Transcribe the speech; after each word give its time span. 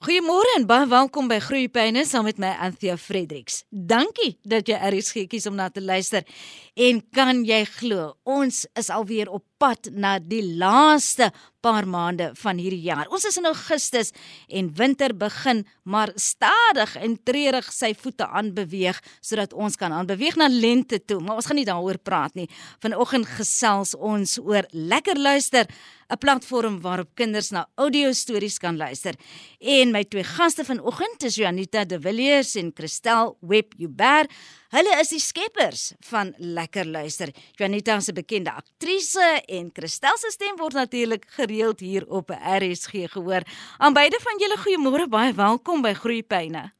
Goeiemôre 0.00 0.48
en 0.56 0.62
baie 0.64 0.86
welkom 0.88 1.26
by 1.28 1.36
Groeipyne 1.44 2.06
saam 2.08 2.24
met 2.24 2.38
my 2.40 2.54
Anthea 2.64 2.94
Fredericks. 2.96 3.58
Dankie 3.68 4.38
dat 4.48 4.70
jy 4.70 4.78
RSG 4.88 5.26
kies 5.28 5.44
om 5.50 5.58
na 5.58 5.66
te 5.68 5.82
luister. 5.84 6.24
En 6.72 7.02
kan 7.12 7.42
jy 7.44 7.58
glo, 7.68 8.14
ons 8.24 8.62
is 8.80 8.88
alweer 8.88 9.28
op 9.28 9.44
pad 9.60 9.90
na 9.92 10.16
die 10.18 10.42
laaste 10.56 11.28
paar 11.60 11.84
maande 11.84 12.30
van 12.40 12.60
hierdie 12.60 12.80
jaar. 12.86 13.08
Ons 13.12 13.26
is 13.28 13.36
in 13.36 13.48
Augustus 13.50 14.14
en 14.48 14.70
winter 14.78 15.12
begin, 15.16 15.62
maar 15.84 16.12
stadig 16.16 16.94
en 16.96 17.18
treurig 17.28 17.68
sy 17.74 17.92
voete 18.00 18.24
aanbeweeg 18.26 18.96
sodat 19.20 19.52
ons 19.52 19.76
kan 19.80 19.92
aanbeweeg 19.92 20.38
na 20.40 20.48
lente 20.48 21.02
toe. 21.04 21.20
Maar 21.20 21.42
ons 21.42 21.50
gaan 21.50 21.60
nie 21.60 21.68
daaroor 21.68 22.00
praat 22.00 22.36
nie. 22.38 22.48
Vanoggend 22.80 23.28
gesels 23.36 23.92
ons 23.94 24.38
oor 24.40 24.64
lekker 24.72 25.20
luister 25.20 25.68
'n 26.10 26.18
platform 26.18 26.80
waarop 26.80 27.14
kinders 27.14 27.50
na 27.50 27.66
audio 27.76 28.12
stories 28.12 28.58
kan 28.58 28.76
luister. 28.76 29.14
En 29.60 29.92
my 29.92 30.04
twee 30.04 30.24
gaste 30.24 30.64
vanoggend 30.64 31.22
is 31.22 31.36
Janita 31.36 31.84
De 31.84 32.00
Villiers 32.00 32.54
en 32.54 32.72
Christel 32.74 33.36
Web 33.40 33.74
Uber. 33.78 34.26
Hulle 34.70 34.92
is 35.02 35.08
die 35.10 35.18
skeppers 35.18 35.88
van 36.06 36.28
Lekker 36.38 36.86
Luister. 36.86 37.32
Janita 37.58 37.96
is 37.98 38.08
'n 38.08 38.14
bekende 38.14 38.52
aktrise 38.52 39.42
en 39.48 39.70
Christel 39.74 40.16
se 40.16 40.30
stem 40.30 40.56
word 40.56 40.74
natuurlik 40.74 41.26
gereeld 41.26 41.80
hier 41.80 42.06
op 42.06 42.30
RSG 42.30 43.10
gehoor. 43.10 43.42
Aan 43.78 43.92
beide 43.92 44.18
van 44.22 44.38
julle 44.38 44.58
goeiemôre, 44.58 45.08
baie 45.08 45.32
welkom 45.32 45.82
by 45.82 45.92
Groeipyne. 45.92 46.72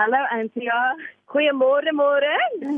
Hallo 0.00 0.16
Antia. 0.32 0.96
Goeiemôre 1.28 1.92
môre. 1.92 2.30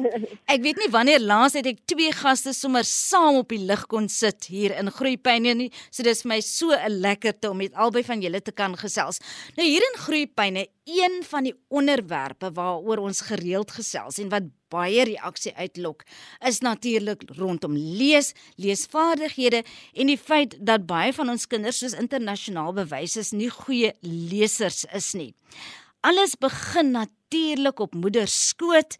Ek 0.52 0.62
weet 0.64 0.80
nie 0.80 0.88
wanneer 0.90 1.22
laas 1.22 1.54
het 1.54 1.68
ek 1.70 1.84
twee 1.86 2.10
gaste 2.12 2.50
sommer 2.50 2.82
saam 2.88 3.38
op 3.38 3.52
die 3.54 3.60
lig 3.62 3.84
kon 3.86 4.08
sit 4.10 4.48
hier 4.50 4.74
in 4.74 4.90
Groeipyne 4.90 5.52
nie. 5.54 5.68
So 5.94 6.02
dis 6.02 6.24
vir 6.24 6.32
my 6.32 6.40
so 6.42 6.74
'n 6.74 6.98
lekkerte 7.04 7.52
om 7.52 7.62
met 7.62 7.78
albei 7.78 8.02
van 8.02 8.24
julle 8.24 8.40
te 8.42 8.50
kan 8.50 8.74
gesels. 8.74 9.22
Nou 9.54 9.62
hier 9.62 9.86
in 9.86 10.00
Groeipyne, 10.02 10.66
een 10.84 11.22
van 11.22 11.46
die 11.46 11.54
onderwerpe 11.70 12.50
waaroor 12.50 13.04
ons 13.06 13.22
gereeld 13.30 13.70
gesels 13.70 14.18
en 14.18 14.28
wat 14.28 14.50
baie 14.68 15.04
reaksie 15.04 15.54
uitlok, 15.54 16.02
is 16.44 16.58
natuurlik 16.60 17.22
rondom 17.38 17.76
lees, 17.76 18.34
leesvaardighede 18.56 19.62
en 19.94 20.06
die 20.10 20.18
feit 20.18 20.58
dat 20.58 20.86
baie 20.86 21.12
van 21.12 21.30
ons 21.30 21.46
kinders 21.46 21.78
soos 21.78 21.94
internasionaal 21.94 22.74
bewys 22.74 23.16
is 23.16 23.30
nie 23.30 23.50
goeie 23.50 23.94
lesers 24.02 24.84
is 24.90 25.14
nie. 25.14 25.34
Alles 26.02 26.34
begin 26.34 26.90
natuurlik 26.90 27.80
op 27.80 27.94
moeder 27.94 28.26
skoot 28.26 28.96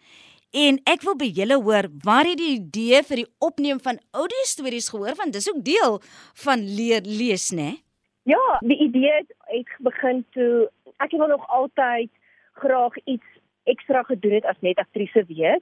en 0.55 0.77
ek 0.87 1.03
wil 1.03 1.17
by 1.19 1.27
julle 1.35 1.57
hoor 1.65 1.89
waar 2.05 2.29
het 2.31 2.39
die 2.39 2.53
idee 2.61 3.01
vir 3.09 3.23
die 3.25 3.31
opneem 3.43 3.81
van 3.83 3.99
audio 4.15 4.45
stories 4.47 4.87
gehoor 4.93 5.17
want 5.19 5.35
dis 5.35 5.49
ook 5.51 5.59
deel 5.67 5.99
van 6.45 6.63
leer 6.63 7.03
lees 7.03 7.49
nê? 7.59 7.73
Ja, 8.31 8.45
die 8.63 8.79
idee 8.87 9.11
het, 9.17 9.35
het 9.51 9.75
begin 9.83 10.23
toe 10.37 10.69
ek 11.03 11.11
het 11.11 11.27
nog 11.35 11.43
altyd 11.51 12.13
graag 12.63 12.95
iets 13.05 13.27
ekstra 13.67 14.05
gedoen 14.07 14.39
het 14.39 14.47
as 14.47 14.63
net 14.63 14.79
aktrise 14.79 15.25
wees. 15.27 15.59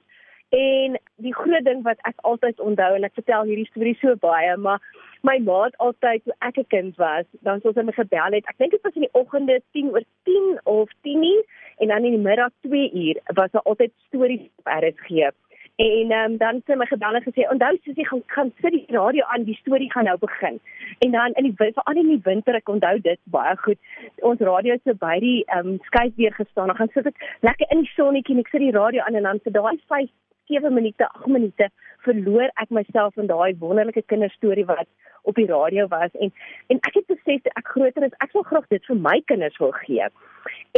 En 0.53 0.99
die 1.25 1.33
groot 1.33 1.65
ding 1.65 1.81
wat 1.81 1.97
ek 2.05 2.21
altyd 2.21 2.61
onthou 2.61 2.93
en 2.99 3.09
ek 3.09 3.17
vertel 3.17 3.49
hierdie 3.49 3.69
storie 3.73 3.97
so 3.97 4.13
baie, 4.21 4.53
maar 4.61 4.77
my 5.21 5.37
ma 5.45 5.63
het 5.63 5.77
altyd 5.77 6.23
toe 6.23 6.33
ek 6.47 6.57
'n 6.57 6.67
kind 6.67 6.95
was, 6.95 7.25
dan 7.41 7.59
soos 7.61 7.73
sy 7.73 7.83
my 7.83 7.91
gebel 7.91 8.31
het. 8.37 8.45
Ek 8.49 8.57
dink 8.57 8.71
dit 8.71 8.81
was 8.81 8.95
in 8.95 9.07
die 9.07 9.13
oggende 9.21 9.61
10 9.71 9.91
oor 9.93 10.03
10 10.23 10.59
of 10.63 10.89
10 11.01 11.23
uur 11.23 11.43
en 11.77 11.87
dan 11.87 12.05
in 12.05 12.15
die 12.17 12.27
middag 12.29 12.51
2 12.61 12.91
uur 12.93 13.21
was 13.33 13.51
daar 13.51 13.61
altyd 13.61 13.91
stories 14.07 14.49
op 14.59 14.65
RSG. 14.65 15.31
En 15.75 16.11
um, 16.11 16.37
dan 16.37 16.61
het 16.65 16.77
my 16.77 16.85
gebel 16.85 17.13
en 17.13 17.23
gesê, 17.23 17.49
"Onthou 17.49 17.77
sussie, 17.83 18.07
gaan 18.07 18.21
gaan 18.25 18.51
sit 18.61 18.71
die 18.71 18.85
radio 18.87 19.23
aan, 19.23 19.43
die 19.43 19.55
storie 19.55 19.91
gaan 19.91 20.03
nou 20.03 20.17
begin." 20.17 20.59
En 20.99 21.11
dan 21.11 21.31
in 21.31 21.43
die 21.43 21.53
veral 21.55 21.95
in 21.95 22.07
die 22.07 22.19
winter, 22.23 22.55
ek 22.55 22.69
onthou 22.69 23.01
dit 23.01 23.19
baie 23.23 23.57
goed. 23.57 23.77
Ons 24.19 24.39
radio 24.39 24.71
het 24.71 24.81
so 24.83 24.93
by 24.93 25.19
die 25.19 25.43
ehm 25.45 25.67
um, 25.67 25.77
skuif 25.81 26.15
weer 26.15 26.33
gestaan. 26.33 26.67
Dan 26.67 26.75
gaan 26.75 26.89
sit 26.93 27.05
ek 27.05 27.37
lekker 27.39 27.67
in 27.69 27.77
die 27.77 27.91
sonnetjie 27.95 28.35
en 28.35 28.39
ek 28.39 28.47
sit 28.47 28.59
die 28.59 28.71
radio 28.71 29.01
aan 29.01 29.15
en 29.15 29.23
dan 29.23 29.39
vir 29.43 29.51
daai 29.51 29.77
5 29.87 30.09
7 30.47 30.73
minute, 30.73 31.07
8 31.21 31.27
minute 31.27 31.69
verloor 32.05 32.49
ek 32.63 32.69
myself 32.69 33.17
in 33.17 33.29
daai 33.29 33.55
wonderlike 33.59 34.03
kinderstorie 34.11 34.65
wat 34.65 34.87
op 35.29 35.35
die 35.35 35.45
radio 35.45 35.87
was 35.87 36.13
en 36.19 36.33
en 36.73 36.81
ek 36.89 36.99
het 36.99 37.07
besef 37.13 37.49
ek 37.53 37.73
groter 37.75 38.05
is 38.07 38.19
ek 38.25 38.33
wil 38.33 38.45
graag 38.49 38.67
dit 38.73 38.85
vir 38.89 39.01
my 39.07 39.17
kinders 39.31 39.57
wil 39.61 39.73
gee. 39.83 40.07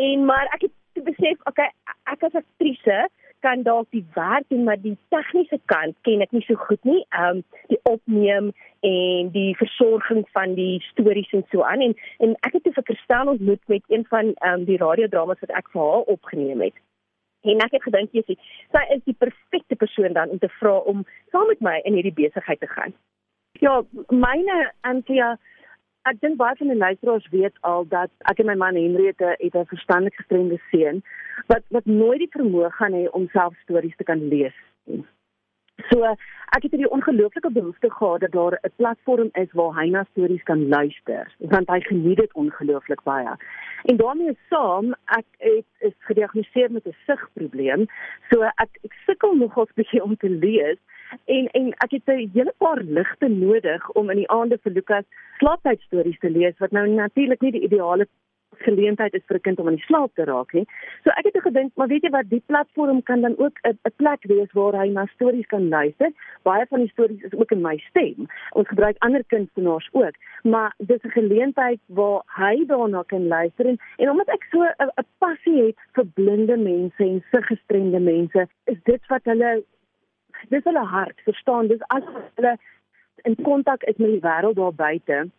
En 0.04 0.26
maar 0.30 0.50
ek 0.56 0.68
het 0.68 1.06
besef 1.08 1.40
okay 1.52 1.70
ek 2.12 2.26
as 2.28 2.40
aktrise 2.42 3.04
kan 3.44 3.64
dalk 3.64 3.90
die 3.92 4.06
werk 4.16 4.48
doen 4.52 4.64
maar 4.68 4.80
die 4.80 4.96
tegniese 5.16 5.60
kant 5.72 5.98
ken 6.08 6.24
ek 6.26 6.36
nie 6.36 6.44
so 6.48 6.60
goed 6.68 6.84
nie. 6.88 7.02
Ehm 7.12 7.40
um, 7.40 7.44
die 7.72 7.80
opneem 7.90 8.52
en 8.88 9.32
die 9.36 9.52
versorging 9.60 10.24
van 10.36 10.56
die 10.60 10.80
stories 10.92 11.32
en 11.40 11.46
so 11.52 11.64
aan 11.68 11.88
en 11.88 11.96
en 12.20 12.36
ek 12.48 12.60
het 12.60 12.64
te 12.68 12.76
vir 12.80 12.88
Kristel 12.92 13.36
ontmoet 13.36 13.64
met 13.76 13.84
een 13.96 14.08
van 14.16 14.34
ehm 14.34 14.60
um, 14.60 14.66
die 14.72 14.82
radiodramas 14.86 15.44
wat 15.46 15.56
ek 15.62 15.72
vir 15.76 15.88
haar 15.88 16.12
opgeneem 16.18 16.68
het. 16.68 16.84
En 17.44 17.64
ek 17.66 17.76
het 17.76 17.84
gedink 17.84 18.14
jy 18.16 18.24
sê 18.28 18.36
sy 18.76 18.84
is 18.96 19.02
die 19.09 19.18
perfekte 19.26 19.76
persoon 19.76 20.14
dan 20.14 20.30
om 20.30 20.40
te 20.40 20.52
vra 20.59 20.78
om 20.92 21.04
saam 21.31 21.50
met 21.52 21.62
my 21.62 21.80
in 21.84 21.98
hierdie 22.00 22.16
besigheid 22.20 22.59
te 22.59 22.72
gaan. 22.72 22.96
Ja, 23.62 23.81
myne 24.09 24.72
Antia 24.81 25.34
ek 26.09 26.20
dink 26.24 26.38
baie 26.40 26.56
van 26.59 26.72
die 26.72 26.80
luisteraars 26.80 27.28
weet 27.31 27.59
al 27.70 27.86
dat 27.92 28.12
ek 28.31 28.40
en 28.44 28.50
my 28.52 28.56
man 28.59 28.80
Henriette 28.80 29.36
het 29.40 29.56
'n 29.56 29.72
verstandelik 29.74 30.16
gestremde 30.20 30.59
seun 30.72 31.04
wat 31.52 31.64
wat 31.76 31.86
nooit 31.86 32.20
die 32.20 32.34
vermoë 32.36 32.72
gaan 32.80 32.94
hê 32.94 33.06
om 33.12 33.28
self 33.36 33.56
stories 33.64 33.96
te 33.98 34.04
kan 34.04 34.28
lees 34.28 34.58
nie. 34.86 35.04
So 35.82 36.06
ek 36.06 36.62
het 36.62 36.72
hierdie 36.72 36.90
ongelooflike 36.94 37.50
behoefte 37.52 37.90
gehad 37.90 38.20
dat 38.20 38.32
daar 38.32 38.60
'n 38.62 38.72
platform 38.76 39.30
is 39.32 39.52
waar 39.52 39.74
hy 39.80 39.88
na 39.90 40.04
stories 40.04 40.44
kan 40.44 40.68
luister 40.68 41.36
want 41.40 41.68
hy 41.68 41.80
geniet 41.80 42.18
dit 42.18 42.34
ongelooflik 42.34 43.04
baie. 43.04 43.34
En 43.84 43.98
daarmee 43.98 44.38
saam 44.50 44.94
ek 45.06 45.26
het 45.38 45.66
is 45.80 45.94
gediagnoseer 46.00 46.72
met 46.72 46.86
'n 46.86 46.96
sigprobleem. 47.06 47.86
So 48.30 48.42
ek 48.42 48.72
ek 48.84 48.94
sukkel 49.06 49.36
nogal 49.36 49.68
bietjie 49.76 50.04
om 50.04 50.18
te 50.18 50.30
lees 50.30 50.78
en 51.26 51.48
en 51.48 51.74
ek 51.74 51.92
het 51.92 52.06
'n 52.06 52.30
hele 52.34 52.54
paar 52.58 52.82
ligte 52.82 53.28
nodig 53.28 53.90
om 53.92 54.10
in 54.10 54.18
die 54.18 54.30
aande 54.30 54.58
vir 54.58 54.72
Lukas 54.72 55.06
slaaptyd 55.38 55.82
stories 55.82 56.20
te 56.20 56.30
lees 56.30 56.58
wat 56.58 56.72
nou 56.72 56.88
natuurlik 56.88 57.42
nie 57.42 57.52
die 57.52 57.64
ideale 57.64 58.08
geleentheid 58.59 59.14
is 59.14 59.25
vir 59.28 59.38
'n 59.38 59.41
kind 59.41 59.59
om 59.59 59.68
aan 59.68 59.75
die 59.75 59.86
slaap 59.86 60.16
te 60.16 60.24
raak 60.24 60.53
nie. 60.53 60.66
So 61.03 61.09
ek 61.09 61.25
het 61.25 61.41
gedink, 61.41 61.72
maar 61.75 61.88
weet 61.88 62.03
jy 62.03 62.09
wat, 62.09 62.30
die 62.30 62.44
platform 62.46 63.03
kan 63.03 63.22
dan 63.22 63.38
ook 63.38 63.59
'n 63.64 63.78
plek 63.97 64.24
wees 64.24 64.52
waar 64.52 64.74
hy 64.74 64.90
na 64.90 65.06
stories 65.06 65.46
kan 65.46 65.69
luister. 65.69 66.12
Baie 66.44 66.66
van 66.69 66.80
die 66.80 66.90
stories 66.90 67.22
is 67.24 67.34
ook 67.34 67.52
in 67.52 67.62
my 67.62 67.78
stem. 67.78 68.28
Ons 68.52 68.68
gebruik 68.68 68.96
ander 69.00 69.24
kunstenaars 69.28 69.90
ook, 69.92 70.16
maar 70.44 70.74
dis 70.78 71.03
'n 71.03 71.09
geleentheid 71.09 71.80
waar 71.88 72.22
hy 72.25 72.66
daarna 72.66 73.03
kan 73.03 73.28
luister 73.28 73.66
en, 73.66 73.78
en 73.97 74.09
omdat 74.09 74.28
ek 74.30 74.44
so 74.52 74.63
'n 74.63 75.06
passie 75.19 75.66
het 75.66 75.78
vir 75.94 76.06
blinde 76.06 76.58
mense 76.58 77.03
en 77.03 77.24
vir 77.31 77.44
gestremde 77.44 78.00
mense, 78.00 78.47
is 78.66 78.78
dit 78.84 79.02
wat 79.08 79.24
hulle 79.24 79.63
dis 80.50 80.63
hulle 80.63 80.86
hart, 80.86 81.22
verstaan? 81.24 81.68
Dis 81.68 81.84
as 81.88 82.03
hulle 82.36 82.58
in 83.24 83.36
kontak 83.36 83.84
is 83.84 83.97
met 83.97 84.09
die 84.09 84.24
wêreld 84.24 84.56
daar 84.56 84.74
buite. 84.74 85.30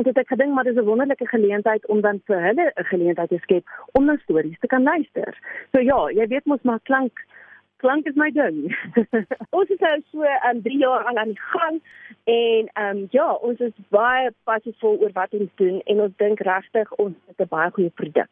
Ek 0.00 0.06
het 0.08 0.28
gedink 0.28 0.54
maar 0.54 0.64
dis 0.64 0.76
'n 0.76 0.88
wonderlike 0.88 1.26
geleentheid 1.28 1.86
om 1.86 2.00
dan 2.00 2.20
vir 2.26 2.40
hulle 2.40 2.72
'n 2.76 2.84
geleentheid 2.84 3.28
te 3.28 3.38
skep 3.38 3.64
om 3.92 4.04
na 4.04 4.16
stories 4.16 4.58
te 4.58 4.66
kan 4.66 4.82
luister. 4.82 5.38
So 5.72 5.80
ja, 5.80 6.10
jy 6.10 6.26
weet 6.26 6.46
mos 6.46 6.62
maar 6.62 6.80
klank 6.82 7.12
klank 7.76 8.06
is 8.06 8.14
my 8.14 8.30
ding. 8.30 8.76
ons 9.58 9.68
is 9.68 9.82
nou 9.82 9.96
so 10.10 10.22
um 10.48 10.62
3 10.62 10.78
jaar 10.78 11.04
al 11.04 11.16
aan 11.16 11.34
die 11.34 11.44
gang 11.54 11.80
en 12.24 12.70
um 12.84 13.08
ja, 13.10 13.32
ons 13.32 13.58
is 13.58 13.74
baie 13.88 14.30
passievol 14.44 15.00
oor 15.02 15.12
wat 15.12 15.34
ons 15.34 15.50
doen 15.62 15.80
en 15.80 16.00
ons 16.00 16.14
dink 16.16 16.40
regtig 16.40 16.94
ons 17.04 17.16
het 17.26 17.40
'n 17.40 17.48
baie 17.56 17.70
goeie 17.70 17.90
produk. 17.90 18.30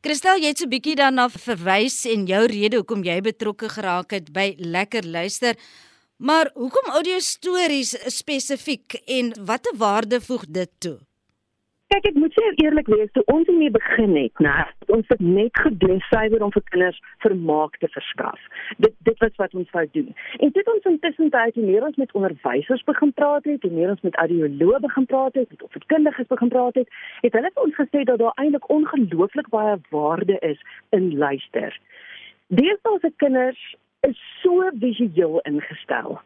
Kristel, 0.00 0.40
jy 0.40 0.48
het 0.52 0.58
so 0.58 0.66
'n 0.66 0.74
bietjie 0.76 0.96
daarna 0.96 1.28
verwys 1.28 2.04
en 2.14 2.26
jou 2.26 2.44
rede 2.46 2.76
hoekom 2.76 3.02
jy 3.04 3.20
betrokke 3.20 3.68
geraak 3.68 4.10
het 4.10 4.32
by 4.32 4.54
Lekker 4.58 5.04
Luister. 5.06 5.54
Maar 6.20 6.50
hoekom 6.54 6.92
audio 6.92 7.18
stories 7.18 7.90
spesifiek 8.18 8.92
en 9.18 9.44
watter 9.44 9.76
waarde 9.78 10.20
voeg 10.20 10.44
dit 10.48 10.70
toe? 10.78 10.98
Kyk, 11.86 12.10
ek 12.10 12.18
moet 12.20 12.36
sê 12.36 12.50
eerlik 12.60 12.90
wees, 12.92 13.08
toe 13.16 13.22
ons 13.32 13.48
hiermee 13.48 13.72
begin 13.72 14.12
het, 14.18 14.42
né, 14.44 14.66
ons 14.92 15.08
het 15.08 15.22
net 15.24 15.62
gedoen 15.64 16.04
suiwer 16.10 16.44
om 16.44 16.52
vir 16.52 16.66
kinders 16.68 17.00
vermaak 17.24 17.80
te 17.80 17.88
verskaf. 17.96 18.44
Dit 18.84 18.92
dit 19.08 19.24
was 19.24 19.40
wat 19.40 19.56
ons 19.62 19.72
wou 19.78 19.86
doen. 19.96 20.12
En 20.44 20.54
dit 20.60 20.70
ons 20.74 20.92
intussen 20.92 21.32
tyd 21.32 21.56
meer 21.56 21.88
ons 21.88 21.98
met 22.04 22.12
onderwysers 22.12 22.84
begin 22.92 23.16
praat 23.16 23.48
het, 23.54 23.64
en 23.64 23.76
meer 23.80 23.96
ons 23.96 24.06
met 24.10 24.22
audioloë 24.28 24.84
begin 24.84 25.10
praat 25.16 25.40
het, 25.40 25.50
met 25.56 25.68
opvoedkundiges 25.70 26.32
begin 26.36 26.52
praat 26.52 26.82
het, 26.84 26.96
het 27.24 27.40
hulle 27.40 27.56
vir 27.56 27.64
ons 27.64 27.80
gesê 27.80 28.04
dat 28.12 28.20
daar 28.20 28.36
eintlik 28.36 28.68
ongelooflik 28.68 29.48
baie 29.56 29.80
waarde 29.88 30.36
is 30.54 30.60
in 30.92 31.14
luister. 31.16 31.80
Deesdae 32.52 33.00
se 33.00 33.16
kinders 33.24 33.70
is 34.00 34.16
so 34.42 34.70
visueel 34.82 35.40
ingestel. 35.44 36.18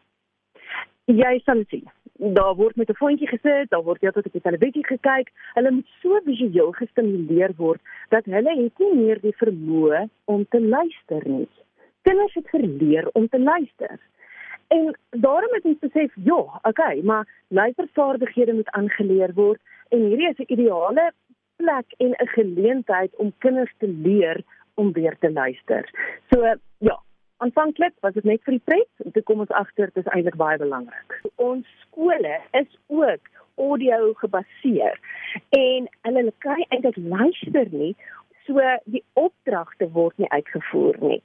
Jy 1.11 1.37
sal 1.45 1.61
sien. 1.69 1.85
Daar 2.17 2.55
word 2.55 2.75
met 2.75 2.89
'n 2.89 2.97
voetjie 3.01 3.27
gesit, 3.27 3.69
daar 3.69 3.83
word 3.83 4.01
heeltyd 4.01 4.25
op 4.25 4.31
die 4.31 4.41
televisie 4.41 4.85
gekyk. 4.85 5.31
Hulle 5.53 5.71
moet 5.71 5.89
so 6.01 6.19
visueel 6.25 6.71
gestimuleer 6.71 7.51
word 7.57 7.81
dat 8.09 8.25
hulle 8.25 8.55
het 8.63 8.79
nie 8.79 8.95
meer 8.95 9.19
die 9.21 9.35
vermoë 9.35 10.07
om 10.25 10.45
te 10.49 10.61
luister 10.61 11.21
nie. 11.29 11.47
Kinders 12.01 12.33
het 12.33 12.49
geleer 12.49 13.09
om 13.13 13.27
te 13.27 13.39
luister. 13.39 13.99
En 14.67 14.97
daarom 15.09 15.53
het 15.53 15.65
ons 15.65 15.79
besef, 15.79 16.11
ja, 16.15 16.59
okay, 16.63 17.01
maar 17.01 17.27
luistervaardighede 17.47 18.53
moet 18.53 18.69
aangeleer 18.69 19.33
word 19.33 19.61
en 19.89 19.99
hierdie 19.99 20.29
is 20.29 20.39
'n 20.39 20.53
ideale 20.53 21.11
plek 21.55 21.85
en 21.97 22.11
'n 22.11 22.27
geleentheid 22.27 23.15
om 23.15 23.33
kinders 23.37 23.73
te 23.77 23.87
leer 23.87 24.43
om 24.75 24.91
weer 24.91 25.17
te 25.19 25.31
luister. 25.31 25.89
So 26.29 26.41
ja, 26.41 26.55
aanvanklik 27.37 27.93
was 28.05 28.13
dit 28.13 28.23
net 28.23 28.43
vir 28.43 28.57
die 28.57 28.65
pret, 28.65 28.91
en 29.03 29.11
toe 29.11 29.23
kom 29.23 29.39
ons 29.43 29.55
agter 29.61 29.91
dit 29.93 30.03
is 30.03 30.11
eintlik 30.13 30.37
baie 30.39 30.57
belangrik. 30.57 31.17
Ons 31.35 31.67
skole 31.83 32.37
is 32.59 32.69
ook 32.87 33.31
audio 33.55 34.13
gebaseer 34.19 34.99
en 35.55 35.87
hulle 36.07 36.31
kry 36.43 36.57
eintlik 36.69 36.97
luister 36.97 37.71
nie 37.71 37.93
so 38.45 38.61
die 38.91 39.03
opdragte 39.17 39.87
word 39.95 40.17
nie 40.21 40.29
uitgevoer 40.29 40.99
nie. 41.01 41.21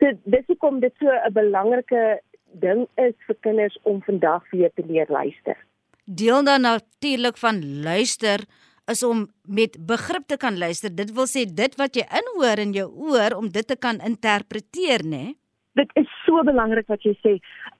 So 0.00 0.12
dis 0.24 0.46
hoekom 0.48 0.80
dit 0.80 0.94
so 1.00 1.10
'n 1.10 1.32
belangrike 1.32 2.20
ding 2.60 2.86
is 2.96 3.14
vir 3.26 3.36
kinders 3.40 3.78
om 3.82 4.02
vandag 4.02 4.42
weer 4.50 4.70
te 4.74 4.84
leer 4.86 5.06
luister. 5.08 5.56
Deel 6.04 6.44
dan 6.44 6.60
natuurlik 6.60 7.36
van 7.36 7.82
luister 7.82 8.40
is 8.86 9.02
om 9.02 9.28
met 9.46 9.76
begrip 9.86 10.26
te 10.26 10.36
kan 10.36 10.58
luister. 10.58 10.90
Dit 10.94 11.12
wil 11.12 11.26
sê 11.26 11.44
dit 11.46 11.74
wat 11.76 11.94
jy 11.94 12.04
inhoor 12.20 12.58
in 12.58 12.72
jou 12.72 12.88
oor 12.90 13.36
om 13.36 13.48
dit 13.48 13.66
te 13.66 13.76
kan 13.76 14.00
interpreteer, 14.00 15.04
né? 15.04 15.34
Dit 15.72 15.90
is 15.96 16.08
so 16.26 16.42
belangrik 16.44 16.86
wat 16.92 17.04
jy 17.06 17.14
sê. 17.22 17.38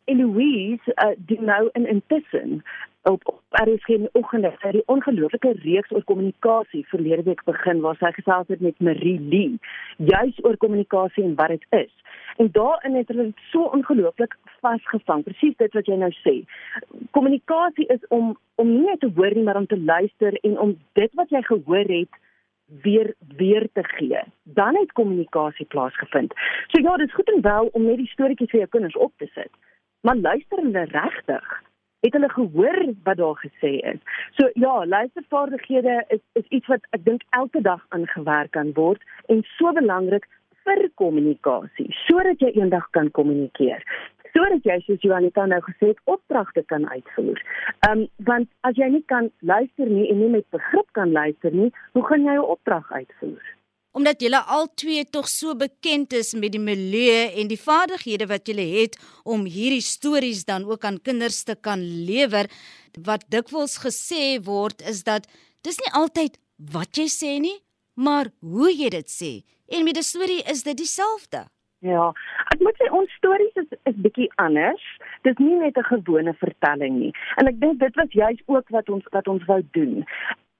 Eloise 0.08 0.94
uh, 0.96 1.12
doen 1.28 1.44
nou 1.44 1.68
in 1.78 1.86
intussen 1.86 2.62
op 3.02 3.40
daar 3.48 3.68
is 3.68 3.84
geen 3.84 4.08
oggende 4.12 4.52
vir 4.62 4.72
die 4.72 4.82
ongelooflike 4.86 5.52
reeks 5.62 5.90
oor 5.90 6.04
kommunikasie 6.04 6.84
verlede 6.86 7.22
week 7.26 7.42
begin 7.44 7.80
waar 7.82 7.98
sy 7.98 8.12
gesels 8.16 8.48
het 8.48 8.60
met 8.60 8.78
Marie 8.78 9.18
Lee 9.20 9.58
juis 9.96 10.38
oor 10.44 10.56
kommunikasie 10.56 11.24
en 11.24 11.34
wat 11.34 11.52
dit 11.54 11.66
is. 11.82 11.90
En 12.36 12.48
daarin 12.52 12.94
het 12.94 13.08
hulle 13.08 13.32
so 13.50 13.66
ongelooflik 13.76 14.36
vasgevang. 14.60 15.24
Presies 15.26 15.56
dit 15.58 15.74
wat 15.74 15.90
jy 15.90 15.98
nou 15.98 16.12
sê. 16.22 16.36
Kommunikasie 17.10 17.88
is 17.92 18.06
om 18.08 18.36
om 18.54 18.70
nie 18.70 18.86
net 18.86 19.00
te 19.00 19.10
hoor 19.16 19.34
nie, 19.34 19.42
maar 19.42 19.58
om 19.58 19.66
te 19.66 19.80
luister 19.80 20.38
en 20.42 20.58
om 20.58 20.76
dit 20.92 21.18
wat 21.18 21.34
jy 21.34 21.42
gehoor 21.42 21.90
het 21.98 22.22
weer 22.80 23.14
weer 23.36 23.68
te 23.72 23.84
gee. 23.84 24.22
Dan 24.42 24.76
het 24.76 24.92
kommunikasie 24.92 25.66
plaasgevind. 25.66 26.32
So 26.66 26.82
ja, 26.82 26.96
dit 26.96 27.08
is 27.08 27.14
goed 27.14 27.32
en 27.34 27.42
wel 27.42 27.66
om 27.72 27.84
net 27.84 27.96
die 27.96 28.08
storieetjies 28.08 28.50
vir 28.50 28.60
jou 28.60 28.70
kinders 28.70 28.96
op 28.96 29.12
te 29.16 29.28
sit. 29.34 29.50
Maar 30.00 30.16
luister 30.16 30.58
hulle 30.58 30.84
regtig? 30.84 31.62
Het 32.00 32.12
hulle 32.12 32.28
gehoor 32.28 32.84
wat 33.02 33.16
daar 33.16 33.38
gesê 33.46 33.72
is? 33.92 33.98
So 34.30 34.50
ja, 34.52 34.86
luistervaardighede 34.86 36.04
is 36.08 36.20
is 36.32 36.48
iets 36.48 36.66
wat 36.66 36.86
ek 36.90 37.04
dink 37.04 37.22
elke 37.30 37.60
dag 37.60 37.86
aangewerk 37.88 38.50
kan 38.50 38.72
word 38.72 39.02
en 39.26 39.44
so 39.56 39.72
belangrik 39.72 40.26
vir 40.66 40.88
kommunikasie 41.00 41.88
sodat 42.06 42.42
jy 42.42 42.52
eendag 42.58 42.86
kan 42.96 43.10
kommunikeer 43.10 43.82
sodat 44.32 44.64
jy 44.64 44.78
soos 44.86 45.02
Joanita 45.06 45.46
nou 45.46 45.60
gesê 45.68 45.92
het 45.92 46.00
opdragte 46.04 46.64
kan 46.72 46.88
uitvoer. 46.88 47.40
Ehm 47.86 48.04
um, 48.04 48.06
want 48.28 48.48
as 48.68 48.76
jy 48.76 48.88
nie 48.88 49.04
kan 49.14 49.30
luister 49.40 49.88
nie 49.88 50.08
en 50.10 50.20
nie 50.20 50.30
met 50.36 50.46
begrip 50.50 50.88
kan 50.92 51.12
luister 51.12 51.52
nie, 51.52 51.70
hoe 51.92 52.04
gaan 52.06 52.24
jy 52.24 52.36
'n 52.36 52.50
opdrag 52.54 52.92
uitvoer? 52.92 53.42
Omdat 53.92 54.22
julle 54.24 54.40
al 54.48 54.68
twee 54.74 55.04
tog 55.04 55.26
so 55.28 55.54
bekend 55.54 56.14
is 56.16 56.32
met 56.34 56.52
die 56.52 56.60
milieu 56.60 57.28
en 57.36 57.48
die 57.48 57.60
vaardighede 57.60 58.26
wat 58.26 58.48
julle 58.48 58.64
het 58.64 58.96
om 59.24 59.44
hierdie 59.44 59.84
stories 59.84 60.44
dan 60.48 60.64
ook 60.64 60.84
aan 60.84 61.02
kinders 61.02 61.42
te 61.44 61.56
kan 61.60 61.80
lewer, 62.08 62.48
wat 63.04 63.28
dikwels 63.28 63.76
gesê 63.84 64.40
word 64.44 64.80
is 64.88 65.04
dat 65.04 65.28
dis 65.60 65.76
nie 65.84 65.92
altyd 65.92 66.40
wat 66.72 66.96
jy 66.96 67.08
sê 67.12 67.36
nie, 67.40 67.58
maar 67.94 68.32
hoe 68.40 68.72
jy 68.72 68.88
dit 68.96 69.08
sê. 69.08 69.32
En 69.68 69.84
met 69.84 69.96
'n 69.96 70.02
storie 70.02 70.42
is 70.48 70.62
dit 70.62 70.76
dieselfde. 70.76 71.51
Ja, 71.82 72.12
ek 72.54 72.60
moet 72.62 72.76
sê 72.78 72.86
ons 72.94 73.14
stories 73.18 73.56
is 73.58 73.70
is 73.90 73.96
bietjie 74.04 74.28
anders. 74.42 74.82
Dit 75.26 75.32
is 75.34 75.40
nie 75.42 75.56
net 75.58 75.78
'n 75.80 75.88
gewone 75.88 76.34
vertelling 76.42 76.94
nie. 76.98 77.14
En 77.42 77.48
ek 77.50 77.58
dink 77.60 77.80
dit 77.80 77.96
was 77.96 78.12
juist 78.12 78.42
ook 78.46 78.68
wat 78.68 78.88
ons 78.88 79.08
wat 79.10 79.28
ons 79.28 79.44
wou 79.50 79.62
doen. 79.72 80.04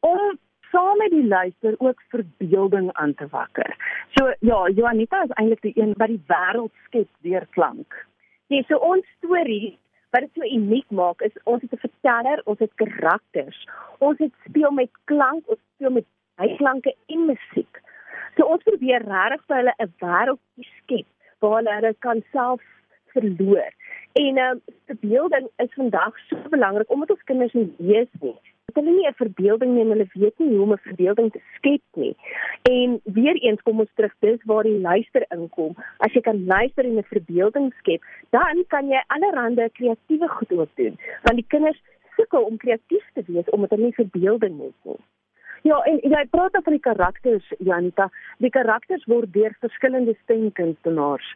Om 0.00 0.38
saam 0.72 0.98
met 0.98 1.10
die 1.10 1.26
luister 1.26 1.74
ook 1.78 2.02
verbeelding 2.08 2.90
aan 2.92 3.14
te 3.14 3.28
wakker. 3.30 3.70
So 4.18 4.32
ja, 4.40 4.68
Joanita 4.68 5.22
is 5.22 5.36
eintlik 5.38 5.62
die 5.62 5.76
een 5.76 5.94
wat 5.96 6.08
die 6.08 6.24
wêreld 6.26 6.74
skep 6.86 7.08
deur 7.20 7.46
klank. 7.50 8.06
Nee, 8.48 8.64
so 8.68 8.76
ons 8.76 9.06
storie 9.18 9.78
wat 10.10 10.26
dit 10.26 10.34
so 10.34 10.42
uniek 10.56 10.90
maak 10.90 11.22
is 11.22 11.38
ons 11.44 11.62
het 11.62 11.72
'n 11.72 11.84
verteller, 11.86 12.42
ons 12.44 12.58
het 12.58 12.74
karakters. 12.74 13.66
Ons 13.98 14.18
het 14.18 14.34
speel 14.48 14.70
met 14.70 14.90
klank, 15.04 15.46
ons 15.46 15.62
speel 15.74 15.90
met 15.90 16.06
byklanke 16.36 16.94
en 17.06 17.26
musiek. 17.26 17.80
So 18.36 18.44
ons 18.44 18.62
probeer 18.62 19.02
regtig 19.06 19.46
vir 19.46 19.56
hulle 19.56 19.74
'n 19.78 19.94
wêreld 20.00 20.40
skep 20.58 21.11
waar 21.42 21.66
hulle 21.74 21.94
kan 21.98 22.22
self 22.32 22.62
verloor. 23.14 23.72
En 24.12 24.36
ehm 24.36 24.50
um, 24.50 24.60
verbeelding 24.86 25.48
is 25.56 25.74
vandag 25.74 26.18
so 26.28 26.36
belangrik 26.50 26.90
omdat 26.90 27.10
ons 27.10 27.28
kinders 27.30 27.52
nie 27.52 27.74
weet 27.76 28.14
nie. 28.20 28.36
Hulle 28.72 28.92
nie 28.96 29.06
'n 29.08 29.20
verbeelding 29.20 29.72
nie, 29.74 29.84
hulle 29.84 30.06
weet 30.12 30.38
nie 30.38 30.48
hoe 30.48 30.62
om 30.62 30.72
'n 30.72 30.86
verbeelding 30.88 31.32
te 31.32 31.40
skep 31.56 31.84
nie. 32.02 32.16
En 32.62 33.00
weer 33.04 33.36
eens 33.36 33.62
kom 33.62 33.80
ons 33.80 33.94
terug 33.94 34.14
dis 34.18 34.44
waar 34.44 34.62
die 34.62 34.80
luister 34.80 35.24
inkom. 35.28 35.74
As 35.98 36.12
jy 36.12 36.20
kan 36.20 36.44
luister 36.44 36.84
en 36.84 36.98
'n 36.98 37.12
verbeelding 37.14 37.72
skep, 37.78 38.02
dan 38.30 38.64
kan 38.66 38.88
jy 38.88 39.02
allerlei 39.06 39.68
kreatiewe 39.68 40.28
goed 40.28 40.52
ook 40.52 40.72
doen. 40.74 40.98
Want 41.22 41.36
die 41.36 41.48
kinders 41.48 41.80
sukkel 42.16 42.42
om 42.42 42.56
kreatief 42.56 43.06
te 43.14 43.22
wees 43.26 43.50
omdat 43.50 43.70
hulle 43.70 43.82
nie 43.82 44.00
verbeelding 44.04 44.60
het 44.60 44.78
nie. 44.82 45.00
Ja, 45.62 45.78
en 45.86 46.00
jy 46.02 46.26
praat 46.30 46.58
van 46.58 46.74
die 46.74 46.82
karakters, 46.82 47.46
Janita. 47.58 48.08
Die 48.42 48.50
karakters 48.50 49.04
word 49.06 49.32
deur 49.32 49.54
verskillende 49.62 50.16
stemkunstenaars 50.24 51.28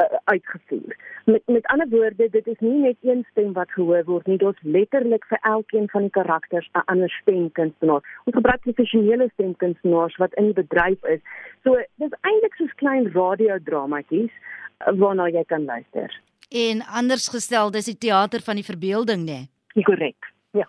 uh, 0.00 0.18
uitgevoer. 0.24 0.96
Met 1.24 1.42
met 1.46 1.66
ander 1.66 1.88
woorde, 1.88 2.28
dit 2.30 2.46
is 2.46 2.58
nie 2.58 2.78
net 2.80 2.96
een 3.00 3.26
stem 3.30 3.52
wat 3.52 3.70
gehoor 3.70 4.04
word 4.04 4.26
nie, 4.26 4.38
is 4.38 4.62
letterlik 4.62 5.24
vir 5.30 5.38
elkeen 5.52 5.88
van 5.92 6.08
die 6.08 6.10
karakters 6.10 6.68
'n 6.72 6.82
ander 6.84 7.10
stemkunstenaar. 7.20 8.02
Ons 8.24 8.36
gebruik 8.36 8.60
professionele 8.60 9.30
stemkunstenaars 9.32 10.16
wat 10.16 10.34
in 10.34 10.50
die 10.50 10.58
bedryf 10.62 11.04
is. 11.04 11.22
So, 11.62 11.78
dis 11.94 12.18
eintlik 12.20 12.54
soos 12.54 12.74
klein 12.74 13.12
radiodramatjies 13.12 14.32
uh, 14.32 14.98
waarna 14.98 15.28
jy 15.28 15.44
kan 15.44 15.64
luister. 15.64 16.20
En 16.48 16.82
anders 16.82 17.28
gestel, 17.28 17.70
dis 17.70 17.84
die 17.84 17.98
teater 17.98 18.40
van 18.40 18.54
die 18.54 18.64
verbeelding, 18.64 19.24
né? 19.26 19.46
Nee? 19.74 19.84
Korrek. 19.84 20.32
Ja. 20.50 20.66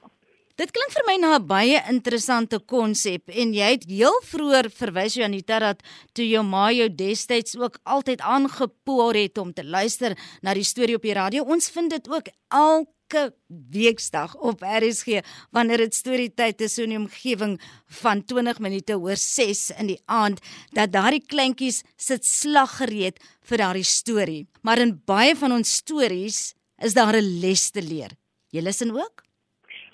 Dit 0.62 0.70
klink 0.76 0.92
vir 0.94 1.06
my 1.08 1.14
na 1.18 1.30
'n 1.40 1.48
baie 1.50 1.78
interessante 1.90 2.60
konsep 2.60 3.32
en 3.34 3.54
jy 3.54 3.70
het 3.74 3.86
heel 3.90 4.18
vroeër 4.30 4.68
verwys 4.70 5.16
Janita 5.18 5.58
dat 5.60 5.80
toe 6.14 6.26
jou 6.28 6.44
ma 6.46 6.70
jou 6.70 6.88
destyds 6.88 7.56
ook 7.58 7.80
altyd 7.84 8.22
aangepoor 8.22 9.16
het 9.16 9.38
om 9.42 9.54
te 9.54 9.64
luister 9.64 10.16
na 10.44 10.54
die 10.54 10.64
storie 10.64 10.96
op 10.96 11.02
die 11.02 11.18
radio. 11.18 11.44
Ons 11.44 11.70
vind 11.70 11.90
dit 11.90 12.10
ook 12.10 12.28
elke 12.54 13.34
weeksdag 13.48 14.36
op 14.36 14.62
RSG 14.62 15.26
wanneer 15.50 15.78
dit 15.78 15.96
storietyd 15.96 16.62
is 16.62 16.76
so 16.76 16.84
in 16.84 16.90
die 16.90 17.00
omgewing 17.00 17.60
van 17.88 18.24
20 18.24 18.60
minute 18.60 18.94
oor 18.94 19.18
6 19.18 19.72
in 19.80 19.88
die 19.88 20.02
aand 20.06 20.40
dat 20.74 20.92
daardie 20.92 21.26
kleintjies 21.26 21.82
sit 21.98 22.24
slaggereed 22.24 23.18
vir 23.42 23.58
daardie 23.58 23.84
storie. 23.84 24.46
Maar 24.62 24.78
in 24.78 25.02
baie 25.06 25.36
van 25.36 25.52
ons 25.52 25.74
stories 25.74 26.54
is 26.78 26.94
daar 26.94 27.18
'n 27.18 27.40
les 27.42 27.72
te 27.72 27.82
leer. 27.82 28.12
Jy 28.52 28.62
luister 28.62 28.94
ook? 28.94 29.31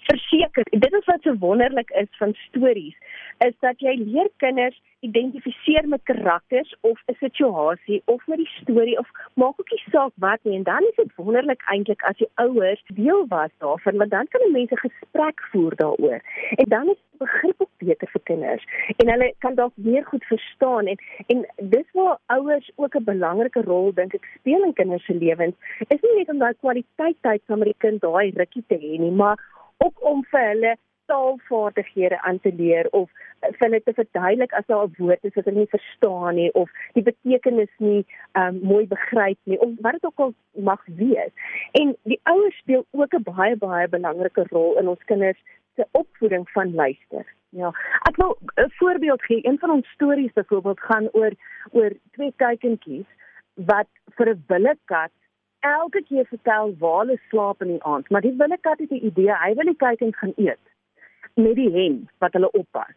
Verseker, 0.09 0.67
dit 0.71 0.93
is 0.99 1.05
wat 1.05 1.21
so 1.21 1.35
wonderlik 1.43 1.89
is 2.01 2.09
van 2.19 2.33
stories, 2.47 2.97
is 3.45 3.55
dat 3.65 3.79
jy 3.83 3.95
leer 3.99 4.29
kinders 4.43 4.77
identifiseer 5.05 5.87
met 5.87 6.01
karakters 6.09 6.75
of 6.81 7.01
'n 7.05 7.17
situasie 7.19 8.01
of 8.05 8.27
met 8.27 8.37
die 8.37 8.53
storie 8.61 8.97
of 8.99 9.09
maak 9.33 9.59
ook 9.61 9.71
nie 9.71 9.83
saak 9.91 10.11
wat 10.15 10.39
nie. 10.43 10.55
En 10.57 10.63
dan 10.63 10.83
is 10.89 10.95
dit 10.95 11.15
wonderlik 11.15 11.61
eintlik 11.65 12.01
as 12.01 12.17
die 12.17 12.29
ouers 12.35 12.83
deel 12.87 13.27
was 13.27 13.49
daarvan 13.57 13.97
want 13.97 14.11
dan 14.11 14.27
kan 14.27 14.51
mense 14.51 14.77
gesprek 14.77 15.41
voer 15.51 15.75
daaroor. 15.75 16.21
En 16.55 16.65
dan 16.65 16.89
is 16.89 17.01
begrip 17.17 17.61
ook 17.61 17.69
beter 17.77 18.07
vir 18.07 18.21
kinders. 18.23 18.63
En 18.97 19.09
hulle 19.09 19.33
kan 19.37 19.55
dalk 19.55 19.73
meer 19.75 20.05
goed 20.05 20.23
verstaan 20.23 20.87
en 20.87 20.97
en 21.27 21.45
dis 21.55 21.91
waar 21.91 22.17
ouers 22.25 22.71
ook 22.75 22.95
'n 22.95 23.03
belangrike 23.03 23.61
rol 23.61 23.93
dink 23.93 24.13
ek 24.13 24.27
speel 24.39 24.63
in 24.63 24.73
kinders 24.73 25.05
se 25.05 25.13
lewens. 25.13 25.55
Is 25.87 26.01
nie 26.01 26.17
net 26.17 26.29
om 26.29 26.37
daai 26.37 26.53
kwaliteit 26.59 27.17
tyd 27.21 27.41
saam 27.45 27.59
met 27.59 27.67
die 27.67 27.77
kind 27.77 28.01
daai 28.01 28.31
rukkie 28.35 28.63
te 28.67 28.75
hê 28.75 28.97
nie 28.99 29.11
maar 29.11 29.37
ook 29.77 30.03
om 30.12 30.25
vir 30.31 30.48
hulle 30.48 30.75
taalvaardighede 31.07 32.22
aan 32.22 32.39
te 32.39 32.51
leer 32.53 32.88
of 32.91 33.10
vir 33.41 33.63
hulle 33.65 33.79
te 33.84 33.93
verduidelik 34.00 34.53
as 34.60 34.65
daar 34.72 34.88
'n 34.88 34.96
woord 34.98 35.24
is 35.24 35.36
wat 35.36 35.46
hulle 35.46 35.60
nie 35.60 35.75
verstaan 35.75 36.36
nie 36.36 36.51
of 36.53 36.69
die 36.93 37.03
betekenis 37.10 37.74
nie 37.77 38.05
um, 38.34 38.60
mooi 38.72 38.88
begryp 38.88 39.39
nie 39.43 39.60
of 39.60 39.69
wat 39.81 39.93
dit 39.98 40.05
ook 40.05 40.19
al 40.25 40.34
mag 40.72 40.84
wees. 40.86 41.34
En 41.72 41.96
die 42.03 42.19
ouers 42.24 42.57
speel 42.57 42.86
ook 42.91 43.13
'n 43.13 43.24
baie 43.24 43.55
baie 43.55 43.88
belangrike 43.88 44.46
rol 44.50 44.77
in 44.79 44.88
ons 44.88 45.03
kinders 45.03 45.41
se 45.75 45.88
opvoeding 45.91 46.50
van 46.50 46.74
luister. 46.74 47.25
Ja, 47.50 47.72
ek 48.10 48.15
wil 48.15 48.38
'n 48.55 48.72
voorbeeld 48.79 49.24
gee. 49.24 49.46
Een 49.46 49.60
van 49.60 49.69
ons 49.69 49.88
stories 49.88 50.34
byvoorbeeld 50.34 50.79
gaan 50.79 51.10
oor 51.12 51.31
oor 51.72 51.91
twee 52.12 52.34
kuikentjies 52.36 53.10
wat 53.53 53.88
vir 54.15 54.29
'n 54.29 54.43
willekat 54.48 55.12
elke 55.59 56.03
keer 56.03 56.25
vertel 56.25 56.75
waar 56.79 56.99
hulle 56.99 57.19
slaap 57.29 57.61
in 57.61 57.67
die 57.67 57.83
aand, 57.83 58.09
maar 58.09 58.21
die 58.21 58.35
willekat 58.37 58.79
het 58.79 58.91
'n 58.91 59.05
idee, 59.05 59.33
hy 59.43 59.53
wil 59.53 59.65
net 59.65 59.77
kyk 59.77 60.01
en 60.01 60.13
gaan 60.13 60.33
eet 60.35 60.63
met 61.33 61.55
die 61.55 61.71
hen 61.71 62.09
wat 62.17 62.33
hulle 62.33 62.51
oppas. 62.51 62.95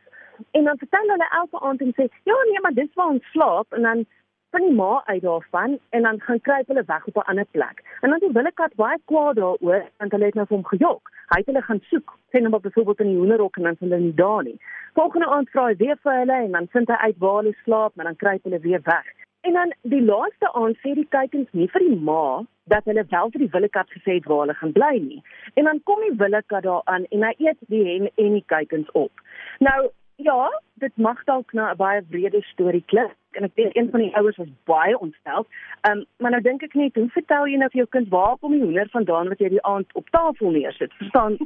En 0.50 0.64
dan 0.64 0.78
vertel 0.78 1.08
hulle 1.08 1.28
elke 1.30 1.60
aand 1.60 1.80
en 1.80 1.92
sê, 1.96 2.04
"Ja, 2.24 2.36
nee, 2.44 2.60
maar 2.60 2.72
dis 2.72 2.94
waar 2.94 3.08
ons 3.08 3.30
slaap." 3.30 3.72
En 3.72 3.82
dan 3.82 4.06
van 4.50 4.60
die 4.60 4.74
ma 4.74 5.02
uit 5.04 5.22
daarvan 5.22 5.78
en 5.90 6.02
dan 6.02 6.20
gaan 6.20 6.40
kruip 6.40 6.66
hulle 6.66 6.82
weg 6.86 7.06
op 7.06 7.16
'n 7.16 7.28
ander 7.30 7.46
plek. 7.50 7.82
En 8.00 8.10
dan 8.10 8.18
die 8.18 8.32
wille 8.32 8.52
kat 8.54 8.74
baie 8.74 8.98
kwaad 9.04 9.36
daaroor 9.36 9.82
want 9.96 10.12
hulle 10.12 10.24
het 10.24 10.34
nou 10.34 10.46
vir 10.46 10.56
hom 10.56 10.66
gejok. 10.66 11.10
Hy 11.28 11.38
het 11.38 11.46
hulle 11.46 11.62
gaan 11.62 11.80
soek, 11.80 12.18
sien 12.30 12.46
hom 12.46 12.60
byvoorbeeld 12.60 13.00
in 13.00 13.06
die 13.06 13.16
hoenderhok 13.16 13.56
en 13.56 13.62
dan 13.62 13.76
hulle 13.78 13.98
nie 13.98 14.14
daar 14.14 14.42
nie. 14.42 14.60
Volgende 14.94 15.26
aand 15.26 15.50
vra 15.50 15.66
hy 15.66 15.76
weer 15.76 15.96
vir 16.02 16.12
hulle 16.12 16.32
en 16.32 16.50
dan 16.50 16.66
vind 16.70 16.88
hy 16.88 16.94
uit 16.94 17.18
waar 17.18 17.36
hulle 17.36 17.54
slaap, 17.64 17.94
maar 17.94 18.04
dan 18.04 18.16
kruip 18.16 18.42
hulle 18.42 18.58
weer 18.60 18.80
weg. 18.82 19.19
En 19.40 19.52
dan 19.52 19.74
die 19.82 20.02
laaste 20.04 20.52
aand 20.52 20.76
sê 20.82 20.94
die 20.94 21.08
kuikens 21.08 21.48
nie 21.52 21.68
vir 21.72 21.86
die 21.86 22.00
ma 22.08 22.42
dat 22.70 22.84
hulle 22.84 23.04
wel 23.10 23.30
vir 23.34 23.44
die 23.44 23.52
wille 23.54 23.68
kat 23.68 23.88
gesê 23.90 24.18
het 24.18 24.28
waar 24.30 24.44
hulle 24.44 24.58
gaan 24.58 24.72
bly 24.72 24.92
nie. 25.02 25.22
En 25.54 25.64
dan 25.64 25.80
kom 25.84 26.02
die 26.06 26.16
wille 26.16 26.42
kat 26.46 26.66
daaraan 26.68 27.06
en 27.10 27.24
hy 27.28 27.32
eet 27.38 27.64
die 27.72 27.84
hen 27.86 28.10
en 28.14 28.36
die 28.38 28.46
kuikens 28.46 28.90
op. 28.92 29.24
Nou 29.58 29.90
Ja, 30.22 30.60
dit 30.74 30.96
mag 30.96 31.24
dalk 31.24 31.52
na 31.52 31.70
'n 31.72 31.76
baie 31.76 32.02
breë 32.02 32.42
storie 32.52 32.84
klink 32.92 33.16
en 33.32 33.44
ek 33.44 33.54
dink 33.54 33.76
een 33.76 33.90
van 33.90 34.00
die 34.00 34.16
ouers 34.16 34.36
was 34.36 34.48
baie 34.64 34.98
ontstel. 34.98 35.46
Ehm 35.80 35.98
um, 35.98 36.04
maar 36.18 36.30
nou 36.30 36.42
dink 36.42 36.62
ek 36.62 36.74
net, 36.74 36.94
hoe 36.94 37.08
vertel 37.08 37.46
jy 37.46 37.56
nou 37.56 37.68
vir 37.70 37.80
jou 37.80 37.88
kind 37.88 38.08
waar 38.08 38.36
kom 38.38 38.52
die 38.52 38.60
hoender 38.60 38.88
vandaan 38.92 39.28
wat 39.28 39.38
jy 39.38 39.48
die 39.48 39.62
aand 39.62 39.88
op 39.92 40.08
tafel 40.10 40.50
neersit? 40.50 40.92
Verstaan, 40.92 41.38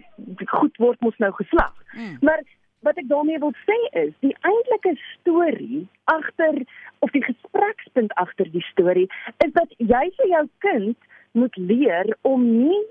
goed 0.59 0.77
word 0.77 1.01
mos 1.01 1.17
nou 1.17 1.33
geslag. 1.33 1.75
Hmm. 1.93 2.17
Maar 2.21 2.43
wat 2.85 2.99
ek 3.01 3.09
daarmee 3.09 3.41
wil 3.43 3.55
sê 3.65 3.79
is, 4.05 4.13
die 4.21 4.37
eintlike 4.41 4.95
storie 5.13 5.85
agter 6.13 6.63
of 7.05 7.13
die 7.17 7.25
gesprekspunt 7.25 8.15
agter 8.21 8.51
die 8.53 8.65
storie 8.71 9.09
is 9.47 9.53
dat 9.57 9.73
jy 9.79 10.05
vir 10.19 10.29
jou 10.37 10.45
kind 10.67 11.11
moet 11.35 11.57
leer 11.57 12.13
om 12.23 12.45
nie 12.45 12.83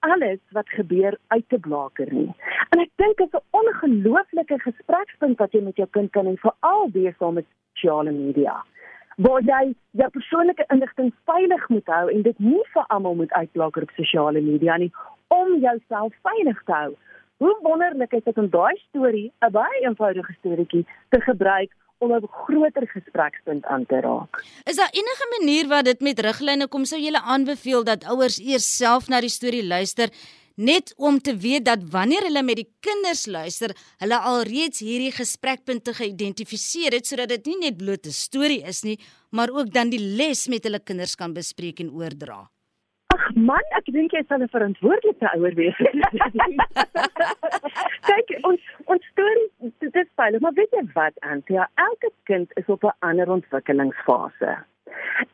alles 0.00 0.40
wat 0.56 0.68
gebeur 0.68 1.18
uit 1.28 1.48
te 1.48 1.58
blaker 1.58 2.12
nie. 2.12 2.30
En 2.72 2.80
ek 2.80 2.90
dink 3.02 3.18
dit 3.18 3.26
is 3.26 3.40
'n 3.40 3.58
ongelooflike 3.60 4.58
gesprekspunt 4.66 5.38
wat 5.38 5.52
jy 5.52 5.60
met 5.60 5.76
jou 5.76 5.88
kind 5.90 6.10
kan 6.12 6.26
hê 6.26 6.36
veral 6.38 6.88
besig 6.88 7.32
met 7.32 7.46
sosiale 7.74 8.12
media. 8.12 8.64
Waar 9.16 9.42
jy 9.42 9.74
jou 9.90 10.10
persoonlike 10.10 10.64
inligting 10.68 11.12
veilig 11.24 11.68
moet 11.68 11.86
hou 11.86 12.08
en 12.10 12.22
dit 12.22 12.38
nie 12.38 12.64
vir 12.72 12.84
almal 12.88 13.14
moet 13.14 13.32
uitblaker 13.32 13.82
op 13.82 13.90
sosiale 13.96 14.40
media 14.40 14.76
nie 14.76 14.92
om 15.28 15.58
jouself 15.60 16.12
veilig 16.22 16.62
te 16.64 16.72
hou. 16.72 16.96
Hoe 17.40 17.56
wonderlik 17.64 18.12
is 18.12 18.24
dit 18.24 18.38
om 18.38 18.48
daai 18.52 18.76
storie, 18.88 19.32
'n 19.40 19.52
baie 19.52 19.78
eenvoudige 19.88 20.32
storieetjie, 20.38 20.84
te 21.08 21.20
gebruik 21.20 21.70
om 21.98 22.12
'n 22.12 22.26
groter 22.44 22.86
gesprekspunt 22.88 23.64
aan 23.64 23.86
te 23.86 24.00
raak. 24.00 24.44
Is 24.64 24.76
daar 24.76 24.92
enige 24.92 25.26
manier 25.38 25.68
waar 25.68 25.82
dit 25.82 26.00
met 26.00 26.20
riglyne 26.20 26.68
kom 26.68 26.84
sou 26.84 27.00
jy 27.00 27.12
aanbeveel 27.12 27.84
dat 27.84 28.04
ouers 28.04 28.38
eers 28.38 28.76
self 28.76 29.08
na 29.08 29.20
die 29.20 29.36
storie 29.38 29.66
luister 29.66 30.08
net 30.54 30.92
om 30.96 31.20
te 31.20 31.36
weet 31.36 31.64
dat 31.64 31.80
wanneer 31.90 32.22
hulle 32.28 32.42
met 32.42 32.56
die 32.56 32.68
kinders 32.80 33.26
luister, 33.26 33.72
hulle 33.98 34.18
alreeds 34.18 34.82
hierdie 34.84 35.12
gesprekpunte 35.12 35.94
geïdentifiseer 35.96 36.92
het 36.92 37.06
sodat 37.06 37.28
dit 37.28 37.46
nie 37.46 37.58
net 37.58 37.76
bloot 37.76 38.06
'n 38.06 38.12
storie 38.12 38.62
is 38.62 38.82
nie, 38.82 38.98
maar 39.30 39.48
ook 39.48 39.72
dan 39.72 39.90
die 39.90 40.16
les 40.16 40.48
met 40.48 40.64
hulle 40.64 40.80
kinders 40.80 41.14
kan 41.14 41.32
bespreek 41.32 41.80
en 41.80 41.90
oordra. 41.90 42.50
Man, 43.40 43.64
ek 43.78 43.86
dink 43.94 44.12
jy 44.12 44.20
sal 44.28 44.42
'n 44.44 44.50
verantwoordelike 44.52 45.28
ouer 45.36 45.54
wees. 45.56 45.78
Kyk, 48.08 48.32
ons 48.48 48.66
ons 48.92 49.06
storie 49.12 49.46
dit 49.84 49.96
is 50.02 50.10
baie, 50.20 50.40
maar 50.44 50.56
weet 50.58 50.76
jy 50.76 50.82
wat, 50.96 51.16
Antia, 51.32 51.68
elke 51.84 52.10
kind 52.28 52.52
is 52.60 52.68
op 52.74 52.84
'n 52.84 52.92
ander 53.10 53.32
ontwikkelingsfase. 53.36 54.56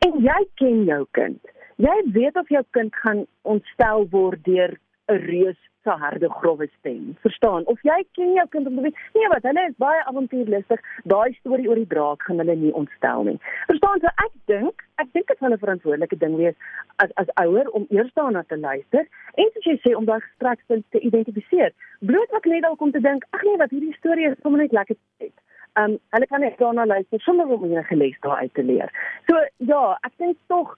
En 0.07 0.19
jy 0.29 0.39
ken 0.61 0.85
jou 0.91 1.03
kind. 1.19 1.41
Jy 1.77 1.97
weet 2.13 2.39
of 2.39 2.49
jou 2.49 2.63
kind 2.71 2.95
gaan 3.03 3.25
ontstel 3.41 4.07
word 4.15 4.43
deur 4.45 4.77
'n 5.11 5.19
reus 5.27 5.59
se 5.87 5.95
harde 6.03 6.29
grouwe 6.39 6.67
stem. 6.79 7.15
Verstaan? 7.23 7.65
Of 7.71 7.81
jy 7.87 7.97
ken 8.17 8.33
jou 8.35 8.45
kind 8.53 8.67
om 8.67 8.75
te 8.75 8.85
weet, 8.87 8.99
nee 9.15 9.29
wat, 9.33 9.45
hulle 9.47 9.63
is 9.69 9.77
baie 9.83 10.03
avontuurlustig. 10.11 10.83
Daai 11.13 11.31
storie 11.39 11.69
oor 11.69 11.79
die 11.79 11.89
draak 11.93 12.25
gaan 12.27 12.43
hulle 12.43 12.55
nie 12.59 12.73
ontstel 12.81 13.23
nie. 13.29 13.37
Verstaan? 13.71 14.03
So 14.03 14.11
ek 14.25 14.33
dink, 14.51 14.83
ek 15.03 15.11
dink 15.15 15.31
dit 15.31 15.41
gaan 15.41 15.55
'n 15.55 15.63
verantwoordelike 15.63 16.19
ding 16.23 16.35
wees 16.41 16.57
as 17.03 17.11
as 17.23 17.31
ouer 17.43 17.69
om 17.79 17.87
eers 17.89 18.13
daarna 18.19 18.43
te 18.43 18.57
luister 18.57 19.07
en 19.35 19.51
soos 19.53 19.69
jy 19.71 19.77
sê 19.85 19.95
om 19.95 20.05
daai 20.05 20.19
gesprekspunte 20.19 20.87
te 20.89 20.99
identifiseer. 20.99 21.71
Bloot 21.99 22.31
wat 22.31 22.45
net 22.45 22.63
dalk 22.63 22.81
om 22.81 22.91
te 22.91 23.01
dink, 23.01 23.25
ag 23.31 23.43
nee, 23.43 23.57
wat 23.57 23.69
hierdie 23.69 23.95
storie 23.97 24.27
is 24.31 24.37
sommer 24.41 24.61
net 24.61 24.71
lekker 24.71 24.95
tyd. 25.17 25.33
Um, 25.77 25.97
hulle 26.09 26.27
kan 26.27 26.41
net 26.41 26.57
daarna 26.57 26.85
luister 26.85 27.19
sonder 27.19 27.47
om 27.47 27.63
enige 27.63 27.95
les 27.95 28.19
daar 28.19 28.37
uit 28.37 28.53
te 28.53 28.63
leer. 28.63 28.89
So 29.29 29.35
ja, 29.57 29.97
ek 30.03 30.13
dink 30.17 30.37
tog 30.47 30.75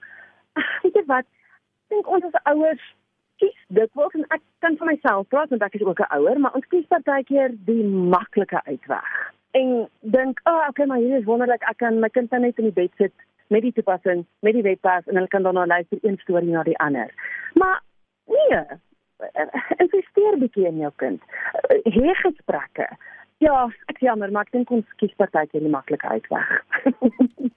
weet 0.82 0.94
jy 0.94 1.04
wat? 1.06 1.24
Ek 1.24 1.96
dink 1.96 2.08
ons 2.08 2.24
as 2.28 2.42
ouers 2.52 2.84
kies 3.40 3.56
dikwels 3.76 4.14
en 4.18 4.26
ek 4.36 4.42
kan 4.64 4.76
vir 4.80 4.90
myself 4.92 5.28
praat 5.32 5.52
want 5.54 5.64
ek 5.66 5.78
is 5.78 5.86
ook 5.86 6.00
'n 6.04 6.12
ouer, 6.18 6.40
maar 6.40 6.54
ons 6.58 6.68
kies 6.72 6.86
partykeer 6.92 7.56
die 7.66 7.84
maklike 7.84 8.60
uitweg. 8.64 9.10
En 9.52 9.88
dink, 10.00 10.40
"Ag, 10.44 10.54
oh, 10.54 10.68
okay, 10.68 10.86
maar 10.86 10.98
hier 10.98 11.18
is 11.18 11.24
wonderlik, 11.24 11.62
ek 11.70 11.78
kan 11.78 12.00
my 12.00 12.08
kind 12.08 12.30
net 12.30 12.58
in 12.58 12.70
die 12.70 12.78
bed 12.82 12.92
sit 12.96 13.12
met 13.48 13.62
die 13.62 13.72
toepassing, 13.72 14.26
met 14.40 14.52
die 14.52 14.62
webpas 14.62 15.06
en 15.06 15.14
hulle 15.14 15.28
kan 15.28 15.42
dan 15.42 15.54
nou 15.54 15.66
luister 15.66 15.98
een 16.02 16.18
storie 16.18 16.50
na 16.50 16.62
die 16.62 16.78
ander." 16.78 17.10
Maar 17.54 17.80
nee, 18.26 18.64
investeer 19.84 20.38
bietjie 20.38 20.66
in 20.66 20.78
jou 20.78 20.92
kind. 20.96 21.22
Hê 21.84 22.14
gesprekke. 22.22 22.88
Ja, 23.40 23.70
ek 23.88 24.02
jammer, 24.04 24.28
maar 24.30 24.44
ek 24.44 24.52
dink 24.52 24.70
ons 24.70 24.88
kies 25.00 25.14
partykeer 25.16 25.64
die 25.64 25.72
maklike 25.72 26.08
uitweg. 26.08 26.48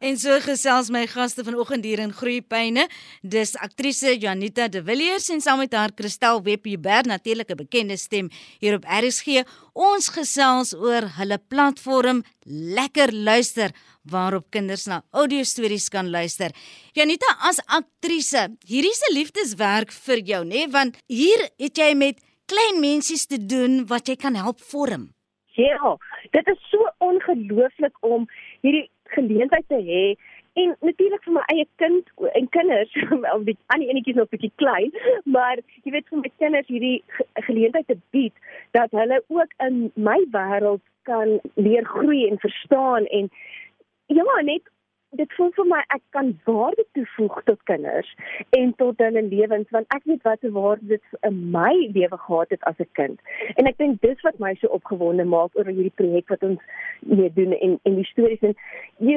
En 0.00 0.16
so 0.18 0.32
gesels 0.42 0.88
my 0.90 1.04
gaste 1.10 1.44
vanoggend 1.44 1.84
hier 1.86 2.00
in 2.02 2.12
Groepyne. 2.16 2.86
Dis 3.22 3.54
aktrise 3.62 4.14
Janita 4.18 4.68
De 4.72 4.80
Villiers 4.82 5.28
en 5.34 5.42
saam 5.44 5.60
met 5.62 5.74
haar 5.76 5.92
Christel 5.94 6.40
Webber, 6.42 7.06
natuurlik 7.06 7.50
'n 7.50 7.56
bekende 7.56 7.96
stem 7.96 8.30
hier 8.58 8.74
op 8.74 8.84
RSG. 8.84 9.44
Ons 9.74 10.08
gesels 10.08 10.74
oor 10.74 11.04
hulle 11.18 11.38
platform 11.48 12.22
Lekker 12.44 13.12
Luister 13.12 13.70
waarop 14.02 14.50
kinders 14.50 14.86
na 14.86 15.02
audio 15.10 15.42
stories 15.42 15.88
kan 15.88 16.10
luister. 16.10 16.50
Janita 16.92 17.36
as 17.40 17.60
aktrise, 17.66 18.56
hierdie 18.66 18.90
is 18.90 19.02
'n 19.10 19.14
liefdeswerk 19.14 19.92
vir 19.92 20.18
jou, 20.18 20.44
nê? 20.44 20.48
Nee? 20.48 20.68
Want 20.68 20.96
hier 21.06 21.50
het 21.58 21.76
jy 21.76 21.94
met 21.94 22.20
klein 22.46 22.80
mensies 22.80 23.26
te 23.26 23.46
doen 23.46 23.86
wat 23.86 24.08
jy 24.08 24.16
kan 24.16 24.34
help 24.34 24.60
vorm. 24.60 25.17
Ja, 25.58 25.96
dit 26.30 26.48
is 26.48 26.68
so 26.70 26.90
ongelooflik 26.98 27.96
om 28.00 28.28
hierdie 28.60 28.90
geleentheid 29.02 29.64
te 29.66 29.80
hê 29.82 30.04
en 30.52 30.76
natuurlik 30.80 31.24
vir 31.26 31.34
my 31.34 31.42
eie 31.54 31.64
kind 31.82 32.12
en 32.38 32.48
kinders 32.54 32.94
wel 33.24 33.42
die 33.48 33.56
aan 33.66 33.82
die 33.82 33.88
enetjies 33.90 34.18
nog 34.20 34.30
bietjie 34.34 34.52
klein 34.62 34.94
maar 35.36 35.58
jy 35.82 35.94
weet 35.96 36.06
vir 36.12 36.22
my 36.22 36.30
kinders 36.42 36.70
hierdie 36.70 37.02
geleentheid 37.48 37.90
te 37.90 37.98
bied 38.14 38.34
dat 38.78 38.94
hulle 39.00 39.18
ook 39.26 39.56
in 39.66 39.80
my 40.08 40.18
wêreld 40.36 40.84
kan 41.10 41.38
leer 41.54 41.90
groei 41.90 42.20
en 42.28 42.38
verstaan 42.44 43.10
en 43.20 43.30
ja 44.20 44.40
net 44.52 44.70
dit 45.16 45.32
voel 45.36 45.50
vir 45.56 45.66
my 45.70 45.78
ek 45.94 46.02
kan 46.12 46.30
waarde 46.44 46.84
toevoeg 46.96 47.36
tot 47.48 47.62
kinders 47.70 48.08
en 48.58 48.72
tot 48.80 48.98
hulle 49.00 49.22
lewens 49.24 49.70
want 49.76 49.94
ek 49.96 50.04
weet 50.10 50.26
watter 50.28 50.52
waarde 50.52 50.86
dit 50.90 51.20
in 51.28 51.38
my 51.54 51.72
lewe 51.94 52.18
gehad 52.24 52.50
het 52.54 52.64
as 52.70 52.78
'n 52.78 52.88
kind. 52.92 53.20
En 53.56 53.66
ek 53.66 53.78
dink 53.78 54.00
dis 54.00 54.20
wat 54.22 54.38
my 54.38 54.54
so 54.54 54.68
opgewonde 54.68 55.24
maak 55.24 55.56
oor 55.56 55.64
hierdie 55.64 55.96
projek 56.00 56.28
wat 56.28 56.42
ons 56.42 56.60
hier 57.00 57.32
doen 57.34 57.52
en 57.52 57.78
en 57.82 57.94
die 57.94 58.04
stories 58.12 58.42
en 58.42 58.54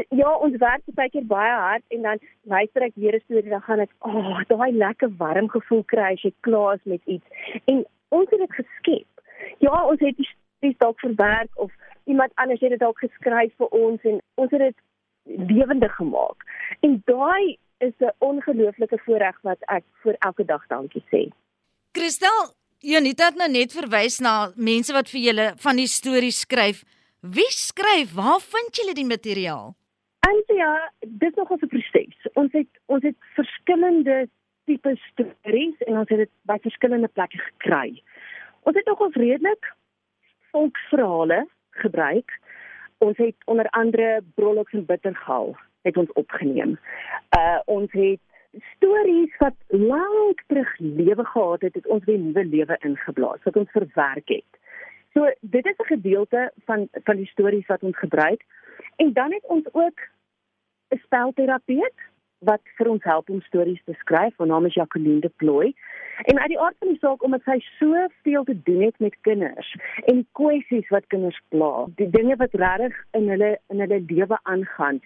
ja, 0.09 0.35
ons 0.35 0.57
werk 0.57 0.83
baie 0.95 1.09
keer 1.09 1.25
baie 1.25 1.55
hard 1.59 1.83
en 1.87 2.01
dan 2.01 2.19
luister 2.43 2.81
ek 2.83 2.95
weer 2.95 3.15
'n 3.15 3.23
storie 3.25 3.49
dan 3.49 3.61
gaan 3.61 3.79
ek, 3.79 3.91
"Ag, 3.99 4.15
oh, 4.15 4.43
daai 4.47 4.71
lekker 4.71 5.09
warm 5.17 5.49
gevoel 5.49 5.83
kry 5.83 6.13
as 6.13 6.21
jy 6.21 6.33
klaar 6.39 6.75
is 6.75 6.83
met 6.83 7.01
iets." 7.05 7.25
En 7.65 7.85
ons 8.09 8.29
het 8.29 8.39
dit 8.39 8.53
geskep. 8.53 9.07
Ja, 9.57 9.85
ons 9.85 9.99
het 9.99 10.17
die 10.17 10.27
stories 10.27 10.77
dalk 10.77 10.99
verwerk 10.99 11.49
of 11.55 11.71
iemand 12.05 12.31
anders 12.35 12.59
het 12.59 12.69
dit 12.69 12.79
dalk 12.79 12.99
geskryf 12.99 13.53
vir 13.57 13.67
ons 13.67 14.01
en 14.03 14.21
ons 14.35 14.51
het 14.51 14.59
dit 14.59 14.75
lewendig 15.23 15.95
gemaak. 15.95 16.43
En 16.79 17.01
daai 17.05 17.57
is 17.77 17.93
'n 17.99 18.13
ongelooflike 18.17 18.97
voorreg 19.05 19.41
wat 19.41 19.61
ek 19.67 19.83
vir 20.03 20.15
elke 20.19 20.45
dag 20.45 20.67
dankie 20.67 21.03
sê. 21.11 21.29
Christel, 21.91 22.53
Janita 22.79 23.25
het 23.25 23.35
nou 23.35 23.49
net 23.51 23.71
verwys 23.71 24.19
na 24.19 24.51
mense 24.55 24.93
wat 24.93 25.09
vir 25.09 25.21
julle 25.21 25.53
van 25.55 25.75
die 25.75 25.87
stories 25.87 26.39
skryf. 26.39 26.83
Wie 27.21 27.51
skryf? 27.53 28.13
Waar 28.13 28.39
vind 28.39 28.75
julle 28.75 28.93
die 28.93 29.05
materiaal? 29.05 29.75
Antia, 30.19 30.91
dit 30.99 31.29
is 31.29 31.35
nog 31.35 31.51
'n 31.51 31.67
proses. 31.67 32.27
Ons 32.33 32.51
het 32.51 32.67
ons 32.85 33.03
het 33.03 33.15
verskillende 33.35 34.29
tipe 34.65 34.95
stories 35.11 35.77
en 35.87 35.97
ons 35.97 36.09
het 36.09 36.17
dit 36.17 36.29
by 36.41 36.57
verskillende 36.61 37.07
plekke 37.07 37.37
gekry. 37.37 38.01
Ons 38.63 38.75
het 38.75 38.85
nog 38.85 38.99
ons 38.99 39.15
redelik 39.15 39.73
volksverhale 40.51 41.47
gebruik 41.69 42.39
ons 43.01 43.17
het 43.17 43.35
onder 43.45 43.69
andere 43.69 44.23
Brollox 44.35 44.73
en 44.73 44.85
Bittergal 44.85 45.55
het 45.81 45.97
ons 45.97 46.11
opgeneem. 46.13 46.79
Uh 47.37 47.59
ons 47.65 47.91
het 47.91 48.19
stories 48.75 49.37
wat 49.37 49.55
lank 49.67 50.43
terug 50.47 50.71
lewe 50.77 51.25
gehad 51.25 51.61
het, 51.61 51.73
het 51.73 51.87
ons 51.87 52.03
weer 52.05 52.19
nuwe 52.19 52.45
lewe 52.45 52.77
ingeblaas 52.79 53.43
wat 53.43 53.55
ons 53.55 53.71
verwerk 53.71 54.27
het. 54.27 54.59
So 55.13 55.31
dit 55.41 55.65
is 55.65 55.77
'n 55.77 55.93
gedeelte 55.93 56.51
van 56.65 56.87
van 57.03 57.15
die 57.15 57.31
stories 57.33 57.65
wat 57.65 57.83
ons 57.83 57.97
gebruik. 57.97 58.45
En 58.95 59.13
dan 59.13 59.31
het 59.31 59.45
ons 59.47 59.65
ook 59.71 59.99
'n 60.89 61.01
spelterapeut 61.03 61.97
wat 62.47 62.61
vir 62.77 62.89
ons 62.89 63.03
help 63.05 63.29
om 63.29 63.41
stories 63.45 63.81
te 63.85 63.93
skryf. 64.01 64.33
Haar 64.37 64.49
naam 64.49 64.65
is 64.65 64.73
Jacqueline 64.73 65.21
de 65.21 65.31
Plooi. 65.41 65.73
En 66.29 66.39
uit 66.39 66.51
die 66.53 66.59
aard 66.59 66.75
van 66.79 66.91
die 66.91 66.99
saak 67.01 67.23
omdat 67.23 67.45
sy 67.45 67.57
soveel 67.77 68.43
te 68.43 68.57
doen 68.65 68.81
het 68.81 68.97
met 68.99 69.15
kinders 69.27 69.69
en 70.05 70.21
die 70.21 70.27
kwessies 70.37 70.89
wat 70.93 71.07
kinders 71.13 71.39
pla, 71.53 71.87
die 72.01 72.09
dinge 72.09 72.37
wat 72.41 72.53
regtig 72.61 72.97
in 73.17 73.29
hulle 73.31 73.55
in 73.73 73.81
hulle 73.81 74.01
lewe 74.09 74.37
aangaan, 74.43 75.01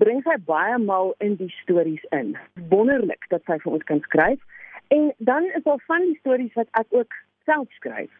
bring 0.00 0.22
sy 0.24 0.36
baie 0.48 0.78
mal 0.80 1.12
in 1.24 1.36
die 1.40 1.52
stories 1.60 2.04
in. 2.16 2.34
Wonderlik 2.72 3.28
dat 3.32 3.44
sy 3.48 3.58
vir 3.64 3.78
ons 3.78 3.88
kan 3.90 4.00
skryf. 4.08 4.40
En 4.94 5.12
dan 5.18 5.48
is 5.56 5.64
daar 5.64 5.82
van 5.88 6.04
die 6.08 6.18
stories 6.20 6.54
wat 6.60 6.70
ek 6.80 6.92
ook 6.96 7.16
self 7.48 7.68
skryf. 7.80 8.12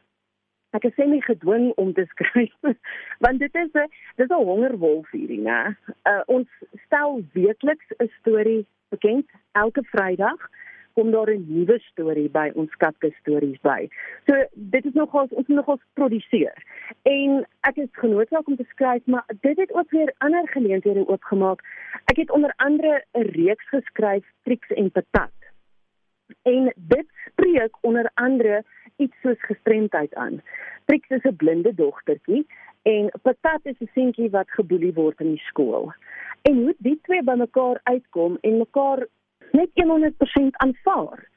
Ek 0.74 0.88
is 0.88 0.96
semi 0.98 1.20
gedwing 1.22 1.70
om 1.80 1.92
te 1.94 2.04
skryf 2.12 2.76
want 3.24 3.38
dit 3.40 3.54
is 3.54 3.72
'n 3.72 3.88
dis 4.20 4.28
'n 4.28 4.44
hongerwolf 4.50 5.10
hierdie, 5.10 5.40
né? 5.40 5.76
Uh, 6.04 6.22
ons 6.26 6.48
stel 6.94 7.22
weekliks 7.32 7.86
'n 7.98 8.10
storie 8.18 8.66
bekend 8.88 9.26
elke 9.52 9.82
Vrydag 9.82 10.40
kom 10.92 11.10
daar 11.10 11.30
'n 11.30 11.44
nuwe 11.48 11.78
storie 11.78 12.30
by 12.30 12.50
ons 12.54 12.70
skatte 12.70 13.10
stories 13.20 13.60
by. 13.60 13.88
So 14.26 14.34
dit 14.54 14.84
is 14.84 14.92
nogals 14.92 15.30
ons 15.30 15.46
nogals 15.46 15.80
produseer. 15.92 16.54
En 17.02 17.46
ek 17.60 17.76
is 17.76 17.88
genoodsaak 17.92 18.46
om 18.46 18.56
te 18.56 18.66
skryf, 18.68 19.06
maar 19.06 19.24
dit 19.40 19.56
het 19.56 19.72
ook 19.74 19.90
weer 19.90 20.14
ander 20.18 20.48
geleenthede 20.48 21.08
oopgemaak. 21.08 21.60
Ek 22.04 22.16
het 22.16 22.30
onder 22.30 22.52
andere 22.56 23.04
'n 23.12 23.20
reeks 23.20 23.68
geskryf 23.68 24.24
Tricks 24.42 24.68
en 24.68 24.90
Patat. 24.90 25.38
En 26.42 26.72
dit 26.76 27.06
spreek 27.26 27.76
onder 27.80 28.10
andere 28.14 28.64
iets 28.96 29.16
soos 29.22 29.40
gestremdheid 29.42 30.14
aan. 30.14 30.42
Tricks 30.84 31.08
is 31.08 31.22
'n 31.22 31.36
blinde 31.36 31.74
dogtertjie 31.74 32.46
en 32.84 33.10
Patat 33.22 33.60
is 33.62 33.80
'n 33.80 33.90
seentjie 33.94 34.30
wat 34.30 34.50
geboelie 34.50 34.92
word 34.92 35.20
in 35.20 35.30
die 35.34 35.44
skool. 35.48 35.92
En 36.42 36.54
hoe 36.62 36.74
die 36.78 36.98
twee 37.02 37.22
bymekaar 37.22 37.80
uitkom 37.82 38.38
en 38.40 38.58
mekaar 38.58 39.06
net 39.52 39.70
100% 39.74 40.56
aanvaar. 40.56 41.28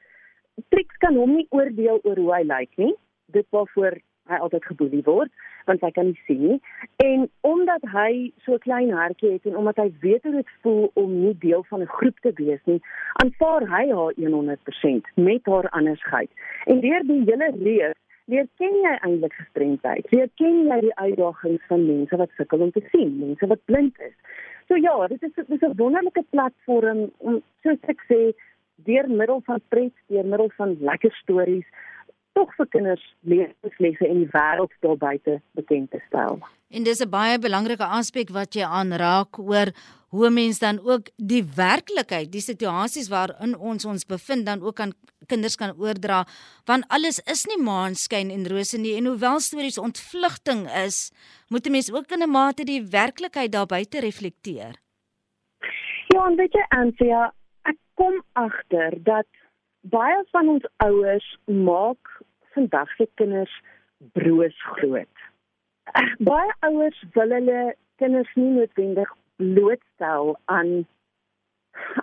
Trix 0.68 0.96
kan 0.96 1.14
hom 1.14 1.34
nie 1.34 1.46
oordeel 1.50 2.00
oor 2.02 2.16
hoe 2.16 2.34
hy 2.34 2.42
lyk 2.42 2.76
nie. 2.76 2.94
Dit 3.26 3.46
waarvoor 3.50 3.98
hy 4.28 4.36
altyd 4.36 4.64
geboelie 4.64 5.02
word, 5.02 5.30
want 5.64 5.80
hy 5.80 5.90
kan 5.90 6.10
nie 6.10 6.20
sien 6.26 6.42
nie. 6.46 6.60
En 6.96 7.30
omdat 7.40 7.82
hy 7.92 8.32
so 8.44 8.54
'n 8.54 8.64
klein 8.66 8.90
hartjie 8.90 9.32
het 9.32 9.46
en 9.46 9.56
omdat 9.56 9.76
hy 9.76 9.92
weet 10.00 10.22
hoe 10.22 10.32
dit 10.32 10.50
voel 10.62 10.90
om 10.94 11.20
nie 11.20 11.38
deel 11.38 11.64
van 11.68 11.80
'n 11.80 11.94
groep 11.98 12.18
te 12.20 12.32
wees 12.34 12.60
nie, 12.64 12.80
aanvaar 13.12 13.68
hy 13.68 13.84
haar 13.92 14.12
100% 14.16 15.06
met 15.14 15.46
haar 15.46 15.68
andersheid. 15.68 16.30
En 16.64 16.80
deur 16.80 17.02
die 17.02 17.22
hele 17.24 17.52
reeks 17.62 18.07
leer 18.28 18.48
ken 18.60 18.76
jy 18.84 18.94
eintlik 19.00 19.34
gestremdheid. 19.40 20.10
Leer 20.12 20.28
ken 20.40 20.66
jy 20.68 20.80
die 20.88 20.94
uitdagings 21.00 21.64
van 21.70 21.86
mense 21.86 22.20
wat 22.20 22.34
sukkel 22.36 22.66
om 22.66 22.72
te 22.74 22.84
sien, 22.92 23.16
mense 23.20 23.48
wat 23.50 23.64
blind 23.70 23.96
is. 24.04 24.14
So 24.68 24.76
ja, 24.76 24.94
dit 25.08 25.22
is 25.22 25.34
dit 25.34 25.50
is 25.56 25.64
'n 25.68 25.76
wonderlike 25.76 26.24
platform 26.30 27.10
om 27.18 27.42
soos 27.62 27.80
ek 27.94 28.00
sê 28.10 28.20
deur 28.84 29.08
middel 29.08 29.40
van 29.46 29.60
pret, 29.68 29.94
deur 30.08 30.24
middel 30.24 30.50
van 30.56 30.76
lekker 30.80 31.12
stories 31.22 31.64
tog 32.32 32.52
vir 32.56 32.66
kinders 32.66 33.04
lewenslesse 33.20 34.06
in 34.06 34.18
die 34.22 34.32
wêreld 34.36 34.72
daar 34.80 34.96
buite 34.96 35.40
bekend 35.58 35.90
te 35.90 36.00
stel. 36.06 36.38
En 36.70 36.82
dis 36.84 37.00
'n 37.00 37.10
baie 37.10 37.38
belangrike 37.38 37.84
aspek 37.84 38.28
wat 38.30 38.54
jy 38.54 38.64
aanraak 38.64 39.38
oor 39.38 39.72
hoe 40.08 40.30
mense 40.30 40.60
dan 40.60 40.78
ook 40.80 41.08
die 41.16 41.44
werklikheid, 41.56 42.32
die 42.32 42.40
situasies 42.40 43.08
waarin 43.08 43.56
ons 43.56 43.84
ons 43.84 44.06
bevind 44.06 44.46
dan 44.46 44.62
ook 44.62 44.80
aan 44.80 44.92
kinders 45.28 45.56
kan 45.60 45.74
oordra, 45.76 46.24
want 46.66 46.88
alles 46.88 47.20
is 47.30 47.44
nie 47.50 47.60
maanskyn 47.62 48.32
en 48.34 48.48
rose 48.50 48.78
nie 48.80 48.96
en 48.98 49.06
hoewel 49.10 49.40
stories 49.44 49.78
ontvlugting 49.78 50.66
is, 50.84 51.10
moet 51.48 51.66
'n 51.66 51.72
mens 51.72 51.92
ook 51.92 52.10
in 52.12 52.22
'n 52.22 52.30
mate 52.30 52.64
die 52.64 52.82
werklikheid 52.82 53.52
daar 53.52 53.66
buite 53.66 54.00
reflekteer. 54.00 54.74
Ja, 56.08 56.26
en 56.26 56.36
weet 56.36 56.52
jy 56.52 56.64
Anthea, 56.68 57.32
ek 57.62 57.76
kom 57.94 58.22
agter 58.32 58.94
dat 59.04 59.26
baie 59.80 60.24
van 60.32 60.48
ons 60.48 60.64
ouers 60.76 61.38
maak 61.44 62.22
vandag 62.54 62.88
se 62.96 63.08
kinders 63.14 63.54
broos 64.12 64.56
groot. 64.62 65.16
Baie 66.18 66.52
ouers 66.60 67.04
wil 67.12 67.30
hulle 67.30 67.74
kinders 67.96 68.30
nie 68.34 68.50
noodwendig 68.50 69.12
blootstel 69.36 70.36
aan 70.44 70.86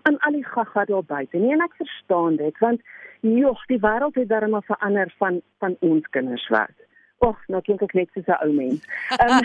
aan 0.07 0.17
al 0.27 0.37
die 0.37 0.45
gaga 0.45 0.85
daar 0.85 1.03
buite 1.03 1.37
nie 1.37 1.51
en 1.53 1.63
ek 1.65 1.73
verstaan 1.79 2.37
dit 2.39 2.59
want 2.63 2.81
joh 3.25 3.61
die 3.67 3.79
wêreld 3.81 4.15
het 4.15 4.29
darem 4.29 4.61
verander 4.61 5.13
van 5.17 5.41
van 5.59 5.77
ons 5.79 6.07
kinders 6.09 6.47
wat. 6.53 6.75
Och, 7.17 7.39
nou 7.47 7.61
klink 7.61 7.81
ek 7.81 7.93
net 7.93 8.09
soos 8.13 8.27
'n 8.27 8.41
ou 8.45 8.53
mens. 8.53 8.83
Um, 9.23 9.39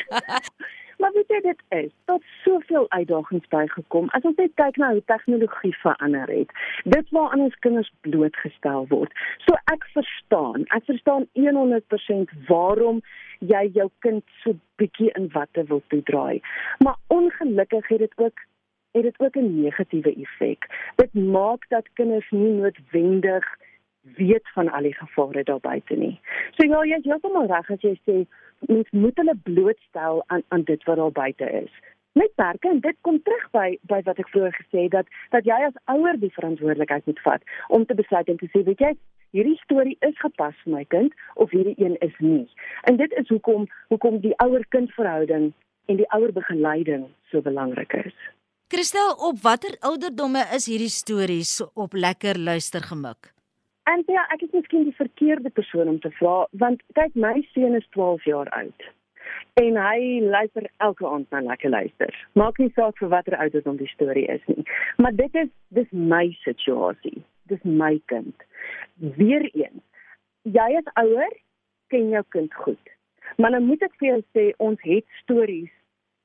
maar 1.00 1.12
weet 1.12 1.32
jy 1.32 1.40
dit 1.40 1.62
is 1.68 1.92
tot 2.04 2.22
soveel 2.44 2.86
uitdagings 2.90 3.48
bygekom. 3.48 4.08
As 4.16 4.26
ons 4.28 4.36
net 4.36 4.52
kyk 4.54 4.76
na 4.76 4.90
hoe 4.92 5.04
tegnologie 5.04 5.76
verander 5.82 6.28
het, 6.28 6.52
dit 6.84 7.10
waaraan 7.16 7.46
ons 7.46 7.56
kinders 7.64 7.92
blootgestel 8.00 8.86
word. 8.88 9.12
So 9.46 9.56
ek 9.72 9.86
verstaan, 9.94 10.66
ek 10.76 10.84
verstaan 10.84 11.26
100% 11.38 12.36
waarom 12.48 13.00
jy 13.38 13.70
jou 13.72 13.88
kind 14.04 14.24
so 14.42 14.52
bietjie 14.76 15.10
in 15.16 15.30
watte 15.32 15.64
wil 15.64 15.82
toedraai. 15.88 16.42
Maar 16.84 16.96
ongelukkig 17.08 17.88
het 17.88 17.98
dit 17.98 18.16
ook 18.16 18.46
het 18.92 19.02
dit 19.02 19.20
ook 19.20 19.36
'n 19.36 19.62
negatiewe 19.62 20.14
effek. 20.14 20.66
Dit 20.96 21.14
maak 21.14 21.68
dat 21.68 21.92
kinders 21.92 22.30
nie 22.30 22.52
noodwendig 22.52 23.44
weet 24.22 24.52
van 24.54 24.70
al 24.76 24.88
die 24.88 24.96
gevare 24.96 25.44
daar 25.48 25.62
buite 25.64 25.96
nie. 25.96 26.16
So 26.56 26.66
ja, 26.66 26.82
jy 26.86 27.00
is 27.00 27.08
heeltemal 27.08 27.48
reg 27.50 27.70
as 27.74 27.86
jy 27.86 27.94
sê 28.08 28.18
mens 28.68 28.90
moet 29.04 29.16
hulle 29.22 29.36
blootstel 29.48 30.22
aan 30.26 30.44
aan 30.48 30.66
dit 30.68 30.84
wat 30.88 31.00
daar 31.00 31.16
buite 31.22 31.50
is. 31.62 31.72
Met 32.18 32.34
perke 32.34 32.68
en 32.68 32.80
dit 32.84 32.96
kom 33.06 33.20
terug 33.22 33.46
by 33.54 33.68
by 33.92 34.00
wat 34.08 34.18
ek 34.18 34.32
vroeër 34.34 34.56
gesê 34.58 34.86
het 34.88 34.96
dat 34.98 35.14
dat 35.36 35.48
jy 35.48 35.60
as 35.68 35.78
ouer 35.94 36.18
die 36.20 36.34
verantwoordelikheid 36.34 37.06
moet 37.06 37.24
vat 37.26 37.56
om 37.68 37.86
te 37.86 37.96
besluit 38.02 38.28
en 38.28 38.40
te 38.42 38.50
sê 38.52 38.64
weet 38.66 38.84
jy 38.86 38.92
hierdie 39.36 39.58
storie 39.62 39.96
is 40.06 40.18
gepas 40.18 40.58
vir 40.64 40.74
my 40.74 40.84
kind 40.94 41.14
of 41.36 41.54
hierdie 41.54 41.76
een 41.78 41.96
is 42.06 42.16
nie. 42.18 42.46
En 42.90 42.98
dit 43.00 43.16
is 43.22 43.30
hoekom 43.30 43.68
hoekom 43.94 44.20
die 44.26 44.34
ouer-kind 44.44 44.92
verhouding 44.98 45.52
en 45.86 46.02
die 46.02 46.10
ouer 46.16 46.34
begeleiding 46.34 47.08
so 47.30 47.42
belangrik 47.42 47.94
is. 48.04 48.16
Christel, 48.70 49.16
op 49.18 49.40
watter 49.42 49.74
ouderdomme 49.82 50.44
is 50.54 50.68
hierdie 50.70 50.92
stories 50.94 51.58
op 51.74 51.94
lekker 51.94 52.38
luister 52.38 52.84
gemik? 52.86 53.32
En 53.88 54.02
ja, 54.06 54.26
ek 54.34 54.42
is 54.46 54.52
miskien 54.52 54.84
die 54.84 54.96
verkeerde 54.96 55.50
persoon 55.50 55.88
om 55.88 55.98
te 56.00 56.10
vra 56.18 56.44
want 56.62 56.82
kyk 56.98 57.14
my 57.14 57.40
seun 57.52 57.76
is 57.78 57.86
12 57.96 58.24
jaar 58.28 58.50
oud. 58.56 58.88
En 59.62 59.76
hy 59.78 60.20
luister 60.24 60.66
elke 60.76 61.06
aand 61.06 61.30
na 61.30 61.40
lekker 61.46 61.70
luister. 61.70 62.14
Maak 62.32 62.58
nie 62.58 62.70
saak 62.76 62.98
vir 63.00 63.12
watter 63.14 63.36
ouderdom 63.38 63.78
die 63.80 63.90
storie 63.94 64.26
is 64.32 64.42
nie. 64.50 64.64
Maar 64.96 65.16
dit 65.16 65.34
is 65.42 65.50
dis 65.68 65.90
my 65.90 66.26
situasie. 66.44 67.22
Dis 67.50 67.62
my 67.64 67.96
kind. 68.12 68.46
Weereens, 69.18 69.82
jy 70.42 70.68
as 70.78 70.90
ouer 71.00 71.34
ken 71.90 72.12
jou 72.14 72.24
kind 72.36 72.54
goed. 72.54 72.94
Maar 73.36 73.56
dan 73.56 73.66
moet 73.66 73.82
ek 73.86 73.96
vir 73.98 74.08
jou 74.12 74.20
sê 74.36 74.46
ons 74.58 74.82
het 74.86 75.06
stories 75.22 75.72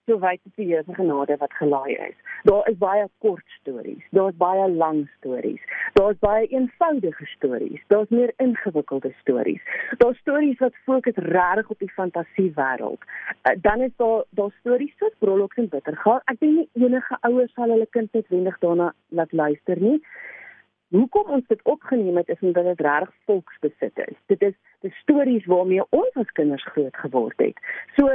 so 0.06 0.20
wyd 0.20 0.40
as 0.46 0.54
die 0.58 0.68
Here 0.70 0.84
genade 0.98 1.38
wat 1.42 1.54
gelaai 1.60 1.96
is. 2.08 2.18
Daar 2.44 2.68
is 2.70 2.78
baie 2.78 3.08
kort 3.24 3.46
stories, 3.60 4.04
daar's 4.18 4.38
baie 4.38 4.68
lang 4.72 5.06
stories, 5.18 5.62
daar's 5.94 6.20
baie 6.20 6.48
eenvoudige 6.48 7.26
stories, 7.26 7.82
daar's 7.88 8.10
meer 8.10 8.34
ingewikkelde 8.38 9.14
stories. 9.22 9.62
Daar's 9.98 10.18
stories 10.18 10.60
wat 10.60 10.78
fokus 10.86 11.18
regtig 11.18 11.70
op 11.70 11.80
die 11.80 11.92
fantasiewêreld. 11.92 13.02
Uh, 13.02 13.56
dan 13.62 13.82
is 13.82 13.96
daar 13.96 14.24
daar 14.30 14.54
stories 14.60 14.94
soos 14.98 15.18
Brolox 15.20 15.58
en 15.58 15.70
Bittergaal. 15.70 16.22
Ek 16.32 16.40
dink 16.40 16.56
nie 16.56 16.86
enige 16.86 17.18
ouers 17.22 17.54
sal 17.54 17.74
hulle 17.74 17.90
kind 17.98 18.14
netwendig 18.14 18.60
daarna 18.62 18.94
laat 19.10 19.32
luister 19.32 19.82
nie. 19.82 20.00
Hoekom 20.94 21.32
ons 21.34 21.48
dit 21.50 21.62
opgeneem 21.64 22.18
het 22.22 22.30
is 22.30 22.40
omdat 22.46 22.70
dit 22.70 22.82
regtig 22.86 23.14
volksbesit 23.26 23.98
is. 24.06 24.18
Dit 24.32 24.42
is 24.42 24.54
die 24.86 24.94
stories 25.02 25.46
waarmee 25.50 25.84
ons 25.90 26.22
as 26.22 26.32
kinders 26.38 26.64
groot 26.76 26.98
geword 26.98 27.42
het. 27.42 27.58
So 27.98 28.12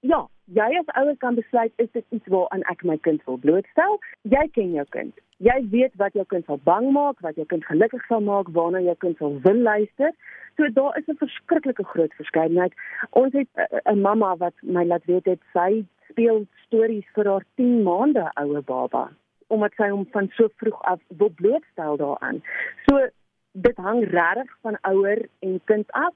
ja, 0.00 0.26
jy 0.54 0.68
as 0.78 0.90
ouer 0.96 1.16
kan 1.16 1.34
besluit 1.34 1.72
is 1.76 1.90
dit 1.92 2.04
iets 2.14 2.30
waaraan 2.32 2.62
ek 2.72 2.84
my 2.86 2.96
kind 3.06 3.24
wil 3.26 3.38
blootstel. 3.42 3.98
Jy 4.22 4.44
ken 4.54 4.72
jou 4.76 4.84
kind. 4.94 5.14
Jy 5.42 5.56
weet 5.70 5.94
wat 6.00 6.14
jou 6.18 6.24
kind 6.30 6.46
sal 6.46 6.60
bang 6.64 6.90
maak, 6.94 7.20
wat 7.26 7.36
jou 7.38 7.46
kind 7.46 7.66
gelukkig 7.66 8.04
sal 8.06 8.22
maak, 8.24 8.50
waarna 8.56 8.82
jou 8.82 8.94
kind 9.04 9.18
sal 9.18 9.38
wil 9.44 9.62
luister. 9.68 10.12
So 10.56 10.70
daar 10.74 10.98
is 10.98 11.08
'n 11.08 11.18
verskriklike 11.18 11.84
groot 11.84 12.14
verskeidenheid. 12.14 12.72
Ons 13.10 13.32
het 13.32 13.48
eh, 13.54 13.64
eh, 13.70 13.92
'n 13.92 14.00
mamma 14.00 14.36
wat 14.36 14.54
my 14.62 14.84
laat 14.84 15.04
weet 15.04 15.26
het 15.26 15.40
sy 15.52 15.84
speel 16.10 16.46
stories 16.66 17.06
vir 17.14 17.26
haar 17.26 17.44
10 17.56 17.82
maande 17.82 18.30
oue 18.34 18.62
baba 18.62 19.10
omdat 19.48 19.72
sy 19.76 19.88
hom 19.88 20.06
van 20.12 20.28
so 20.36 20.48
vroeg 20.60 20.82
af 20.82 21.00
wil 21.08 21.30
blootstel 21.30 21.96
daaraan. 21.96 22.42
So 22.86 23.08
dit 23.52 23.76
hang 23.76 24.04
regtig 24.04 24.56
van 24.60 24.78
ouer 24.80 25.28
en 25.38 25.60
kind 25.64 25.92
af, 25.92 26.14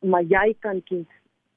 maar 0.00 0.22
jy 0.22 0.54
kan 0.60 0.82
kies 0.82 1.10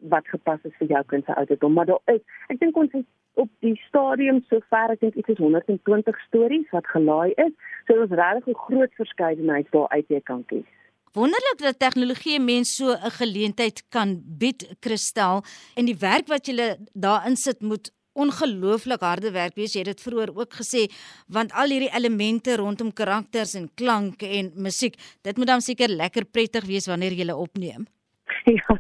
wat 0.10 0.28
gepas 0.28 0.60
is 0.64 0.76
vir 0.80 0.88
jou 0.88 1.04
kind 1.12 1.26
se 1.26 1.36
ouderdom, 1.36 1.74
maar 1.74 1.86
daar 1.86 2.16
is 2.16 2.22
ek 2.54 2.60
dink 2.60 2.78
ons 2.78 2.94
is 2.94 3.06
op 3.42 3.50
die 3.66 3.76
stadium 3.88 4.42
sover 4.50 4.94
ek 4.94 5.04
dink 5.04 5.20
iets 5.20 5.34
is 5.36 5.42
120 5.44 6.22
stories 6.28 6.72
wat 6.72 6.88
gelaai 6.94 7.34
is. 7.48 7.54
So 7.88 8.02
ons 8.02 8.12
regtig 8.22 8.48
'n 8.48 8.64
groot 8.68 8.94
verskeidenheid 9.02 9.72
daar 9.72 9.90
uit 9.90 10.08
jy 10.10 10.22
kan 10.22 10.46
kies. 10.46 10.70
Wonderlik 11.16 11.60
dat 11.64 11.80
tegnologie 11.80 12.40
mens 12.40 12.76
so 12.76 12.92
'n 12.92 13.12
geleentheid 13.22 13.84
kan 13.90 14.22
bied, 14.26 14.76
Kristel, 14.80 15.44
en 15.76 15.86
die 15.86 16.00
werk 16.00 16.28
wat 16.28 16.48
jy 16.48 16.76
daarin 16.94 17.36
sit 17.36 17.62
moet 17.62 17.92
ongelooflik 18.16 19.04
harde 19.04 19.32
werk 19.32 19.56
wees. 19.56 19.74
Jy 19.76 19.84
het 19.84 19.96
dit 19.96 20.02
vroeër 20.02 20.32
ook 20.36 20.54
gesê, 20.54 20.88
want 21.28 21.54
al 21.54 21.70
hierdie 21.70 21.92
elemente 21.92 22.56
rondom 22.56 22.94
karakters 22.94 23.56
en 23.60 23.70
klank 23.76 24.24
en 24.24 24.52
musiek, 24.56 24.96
dit 25.22 25.38
moet 25.38 25.48
dan 25.48 25.62
seker 25.62 25.92
lekker 25.92 26.26
prettig 26.26 26.66
wees 26.66 26.88
wanneer 26.88 27.12
jy 27.12 27.26
hulle 27.26 27.36
opneem. 27.36 27.88
Ja, 28.56 28.78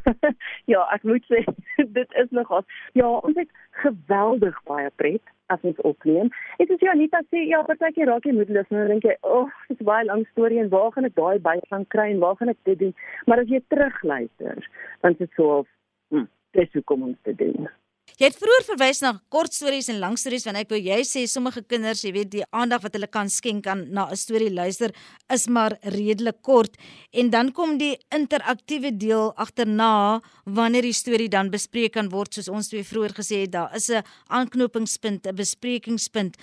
ja, 0.65 0.81
ek 0.93 1.03
moet 1.03 1.25
sê 1.29 1.43
dit 1.97 2.19
is 2.21 2.29
nogal 2.29 2.65
ja, 2.93 3.07
ons 3.07 3.37
het 3.37 3.49
geweldig 3.83 4.57
baie 4.69 4.91
pret. 4.95 5.23
as 5.53 5.61
ons 5.61 5.81
opneem. 5.85 6.29
Dit 6.57 6.69
is 6.69 6.81
ja 6.81 6.93
nie 6.97 7.07
dat 7.13 7.27
sê 7.29 7.43
ja, 7.45 7.61
partykeer 7.67 8.09
raak 8.09 8.25
jy 8.25 8.33
moedeloos 8.33 8.71
en 8.73 8.87
dink 8.89 9.05
jy, 9.05 9.15
"Ag, 9.21 9.45
oh, 9.45 9.67
dit 9.69 9.79
is 9.79 9.85
baie 9.85 10.05
lank 10.05 10.27
storie 10.31 10.59
en 10.59 10.69
waar 10.73 10.91
gaan 10.91 11.05
ek 11.05 11.15
daai 11.15 11.39
by 11.39 11.59
gaan 11.69 11.85
kry 11.93 12.09
en 12.11 12.19
waar 12.19 12.35
gaan 12.39 12.49
ek 12.49 12.61
dit 12.65 12.79
doen?" 12.79 12.95
Maar 13.27 13.39
as 13.43 13.51
jy 13.53 13.61
terugluister, 13.69 14.69
dan 15.01 15.11
is 15.11 15.17
dit 15.17 15.31
so, 15.35 15.65
hm, 16.09 16.25
dis 16.53 16.73
hoe 16.73 16.83
kom 16.83 17.03
ons 17.03 17.17
dit 17.23 17.37
doen. 17.37 17.69
Jy 18.15 18.29
het 18.29 18.37
vroeër 18.39 18.63
verwys 18.63 19.01
na 19.03 19.09
kortstories 19.33 19.89
en 19.91 19.97
langstories 19.99 20.45
want 20.47 20.59
ek 20.61 20.69
wou 20.71 20.77
jy 20.79 21.01
sê 21.03 21.25
sommige 21.27 21.65
kinders, 21.67 22.03
jy 22.05 22.13
weet, 22.15 22.29
die 22.31 22.45
aandag 22.55 22.85
wat 22.85 22.93
hulle 22.95 23.09
kan 23.11 23.27
skenk 23.27 23.67
aan 23.67 23.81
na 23.91 24.05
'n 24.07 24.15
storie 24.15 24.53
luister 24.53 24.93
is 25.27 25.47
maar 25.47 25.75
redelik 25.83 26.39
kort 26.41 26.77
en 27.11 27.29
dan 27.29 27.51
kom 27.51 27.77
die 27.77 27.97
interaktiewe 28.15 28.95
deel 28.95 29.33
agterna 29.35 30.21
wanneer 30.45 30.83
die 30.87 30.93
storie 30.93 31.27
dan 31.27 31.51
bespreek 31.51 31.93
kan 31.93 32.09
word 32.09 32.33
soos 32.33 32.47
ons 32.47 32.69
twee 32.69 32.83
vroeër 32.83 33.13
gesê 33.19 33.41
het, 33.43 33.51
daar 33.51 33.75
is 33.75 33.89
'n 33.89 34.03
aanknopingspunt, 34.29 35.27
'n 35.27 35.35
besprekingspunt 35.35 36.37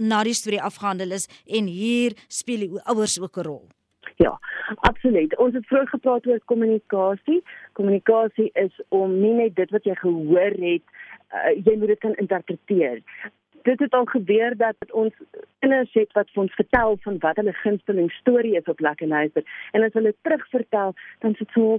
na 0.00 0.24
die 0.24 0.34
storie 0.34 0.62
afgehandel 0.62 1.12
is 1.12 1.28
en 1.46 1.66
hier 1.66 2.16
speel 2.28 2.58
die 2.58 2.80
ouers 2.84 3.20
ook 3.20 3.38
'n 3.38 3.44
rol. 3.44 3.68
Ja, 4.22 4.38
absoluut. 4.88 5.36
Ons 5.36 5.54
het 5.58 5.66
vroeër 5.66 5.88
gepraat 5.88 6.26
oor 6.26 6.40
kommunikasie. 6.44 7.40
Kommunikasie 7.78 8.50
is 8.52 8.80
om 8.88 9.14
nie 9.20 9.32
net 9.34 9.56
dit 9.58 9.70
wat 9.74 9.88
jy 9.88 9.94
gehoor 9.98 10.58
het 10.62 10.84
uh, 11.32 11.52
jy 11.64 11.76
moet 11.78 11.92
dit 11.94 12.02
kan 12.02 12.14
interpreteer. 12.20 13.00
Dit 13.62 13.78
het 13.78 13.94
al 13.94 14.04
gebeur 14.10 14.56
dat 14.58 14.76
ons 14.90 15.14
kinders 15.62 15.92
het 15.94 16.12
wat 16.18 16.30
vir 16.34 16.42
ons 16.42 16.54
vertel 16.58 16.96
van 17.04 17.18
wat 17.22 17.38
hulle 17.40 17.54
gunsteling 17.62 18.10
storie 18.18 18.56
is 18.58 18.70
op 18.70 18.80
lekker 18.80 19.06
luister 19.06 19.44
en 19.72 19.86
as 19.86 19.94
hulle 19.98 20.14
terugvertel 20.26 20.94
dan 21.24 21.36
sit 21.38 21.50
so 21.54 21.78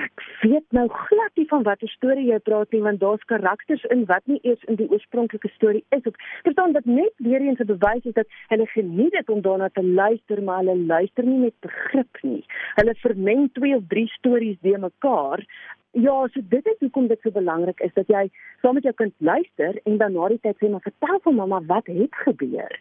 ek 0.00 0.22
weet 0.42 0.64
nou 0.76 0.86
glad 0.88 1.36
nie 1.36 1.46
van 1.50 1.62
watter 1.62 1.88
storie 1.88 2.28
jy 2.30 2.38
praat 2.46 2.72
nie 2.72 2.82
want 2.86 3.00
daar's 3.00 3.24
karakters 3.32 3.84
in 3.94 4.04
wat 4.10 4.24
nie 4.30 4.38
eers 4.42 4.62
in 4.72 4.78
die 4.80 4.88
oorspronklike 4.88 5.50
storie 5.54 5.84
is 5.96 6.06
op. 6.08 6.16
Verstaan 6.46 6.72
dat 6.72 6.84
net 6.84 7.12
weer 7.16 7.40
eens 7.40 7.60
'n 7.60 7.66
bewys 7.66 8.04
is 8.04 8.14
dat 8.14 8.26
hulle 8.48 8.66
geniet 8.66 9.12
dit 9.12 9.28
om 9.28 9.40
daarna 9.40 9.68
te 9.68 9.84
luister 9.84 10.42
maar 10.42 10.64
hulle 10.64 10.76
luister 10.76 11.24
nie 11.24 11.38
met 11.38 11.60
begrip 11.60 12.22
nie. 12.22 12.44
Hulle 12.74 12.94
vermeng 12.94 13.52
twee 13.52 13.76
of 13.76 13.82
drie 13.88 14.08
stories 14.08 14.58
de 14.60 14.78
mekaar 14.78 15.46
Ja, 15.92 16.26
so 16.32 16.40
dit 16.48 16.66
is 16.66 16.78
hoekom 16.80 17.06
dit 17.06 17.20
so 17.20 17.30
belangrik 17.30 17.80
is 17.80 17.92
dat 17.92 18.08
jy 18.08 18.22
saam 18.62 18.78
met 18.78 18.86
jou 18.88 18.94
kind 18.96 19.12
luister 19.18 19.76
en 19.84 19.98
dan 20.00 20.14
na 20.16 20.28
die 20.32 20.38
tyd 20.40 20.56
sê 20.56 20.70
maar 20.72 20.80
vertel 20.80 21.20
vir 21.26 21.34
mamma 21.36 21.58
wat 21.68 21.90
het 21.92 22.16
gebeur 22.24 22.78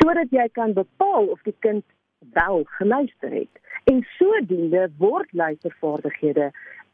sodat 0.00 0.34
jy 0.34 0.48
kan 0.58 0.74
bepaal 0.74 1.30
of 1.34 1.44
die 1.46 1.54
kind 1.66 1.84
wel 2.32 2.62
geluister 2.64 3.30
het. 3.30 3.60
En 3.84 4.06
sodoende 4.18 4.90
word 4.98 5.32
luistervaardighede 5.32 6.50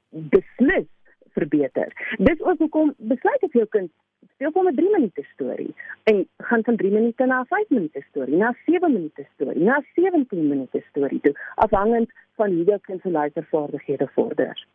beslis 0.09 0.87
verbeter. 1.33 2.17
Dis 2.17 2.41
ook 2.41 2.59
hoekom 2.59 2.95
besluit 2.97 3.43
ek 3.43 3.53
jou 3.53 3.67
kind 3.67 3.91
speel 4.35 4.53
vir 4.53 4.69
'n 4.71 4.77
3 4.77 4.91
minute 4.91 5.23
storie 5.33 5.75
en 6.11 6.29
gaan 6.37 6.65
van 6.65 6.77
3 6.77 6.93
minute 6.93 7.27
na 7.27 7.45
5 7.45 7.69
minute 7.69 8.05
storie, 8.09 8.37
na 8.37 8.55
7 8.67 8.93
minute 8.93 9.27
storie, 9.35 9.65
na 9.65 9.83
17 9.95 10.49
minute 10.49 10.83
storie 10.89 11.21
toe 11.21 11.35
afhangend 11.55 12.13
van 12.35 12.51
hoe 12.51 12.65
jou 12.65 12.79
kind 12.81 13.01
se 13.01 13.11
luistervaardighede 13.11 14.09
vorder. 14.15 14.67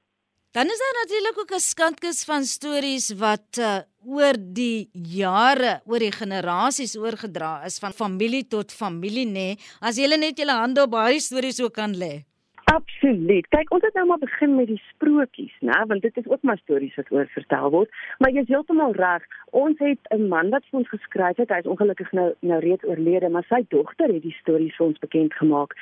Dan 0.52 0.66
is 0.66 0.80
daar 0.82 0.98
natuurlik 1.02 1.40
ook 1.40 1.52
'n 1.56 1.60
skatkis 1.60 2.24
van 2.26 2.44
stories 2.44 3.14
wat 3.14 3.50
uh, 3.60 3.78
oor 4.06 4.36
die 4.40 4.90
jare, 4.94 5.82
oor 5.86 6.00
die 6.00 6.12
generasies 6.12 6.98
oorgedra 6.98 7.64
is 7.66 7.80
van 7.80 7.92
familie 7.92 8.48
tot 8.48 8.72
familie 8.72 9.28
nê. 9.28 9.32
Nee. 9.32 9.58
As 9.80 9.98
jy 9.98 10.08
net 10.18 10.38
jou 10.38 10.50
hande 10.50 10.82
op 10.82 10.90
baie 10.90 11.20
stories 11.20 11.62
ook 11.62 11.74
kan 11.74 11.94
lê. 11.94 12.26
Absoluut. 12.64 13.48
Kyk, 13.48 13.72
ons 13.74 13.86
het 13.86 13.94
nou 13.94 14.06
maar 14.06 14.18
begin 14.18 14.56
met 14.56 14.68
die 14.68 14.82
sprokies, 14.90 15.56
né, 15.62 15.86
want 15.88 16.02
dit 16.02 16.18
is 16.18 16.28
ook 16.28 16.42
maar 16.42 16.58
stories 16.58 16.96
wat 16.96 17.12
oor 17.12 17.28
vertel 17.28 17.70
word. 17.70 17.90
Maar 18.18 18.32
jy 18.32 18.42
is 18.42 18.48
heeltemal 18.48 18.92
reg. 18.92 19.24
Ons 19.52 19.78
het 19.78 20.00
'n 20.10 20.28
man 20.28 20.50
wat 20.50 20.66
vir 20.70 20.80
ons 20.80 20.90
geskryf 20.90 21.38
het. 21.38 21.50
Hy 21.50 21.60
is 21.60 21.74
ongelukkig 21.74 22.12
nou 22.12 22.34
nou 22.40 22.60
reeds 22.60 22.84
oorlede, 22.84 23.30
maar 23.30 23.46
sy 23.50 23.66
dogter 23.68 24.14
het 24.14 24.22
die 24.22 24.38
stories 24.42 24.76
vir 24.76 24.86
ons 24.86 25.00
bekend 25.00 25.34
gemaak 25.34 25.74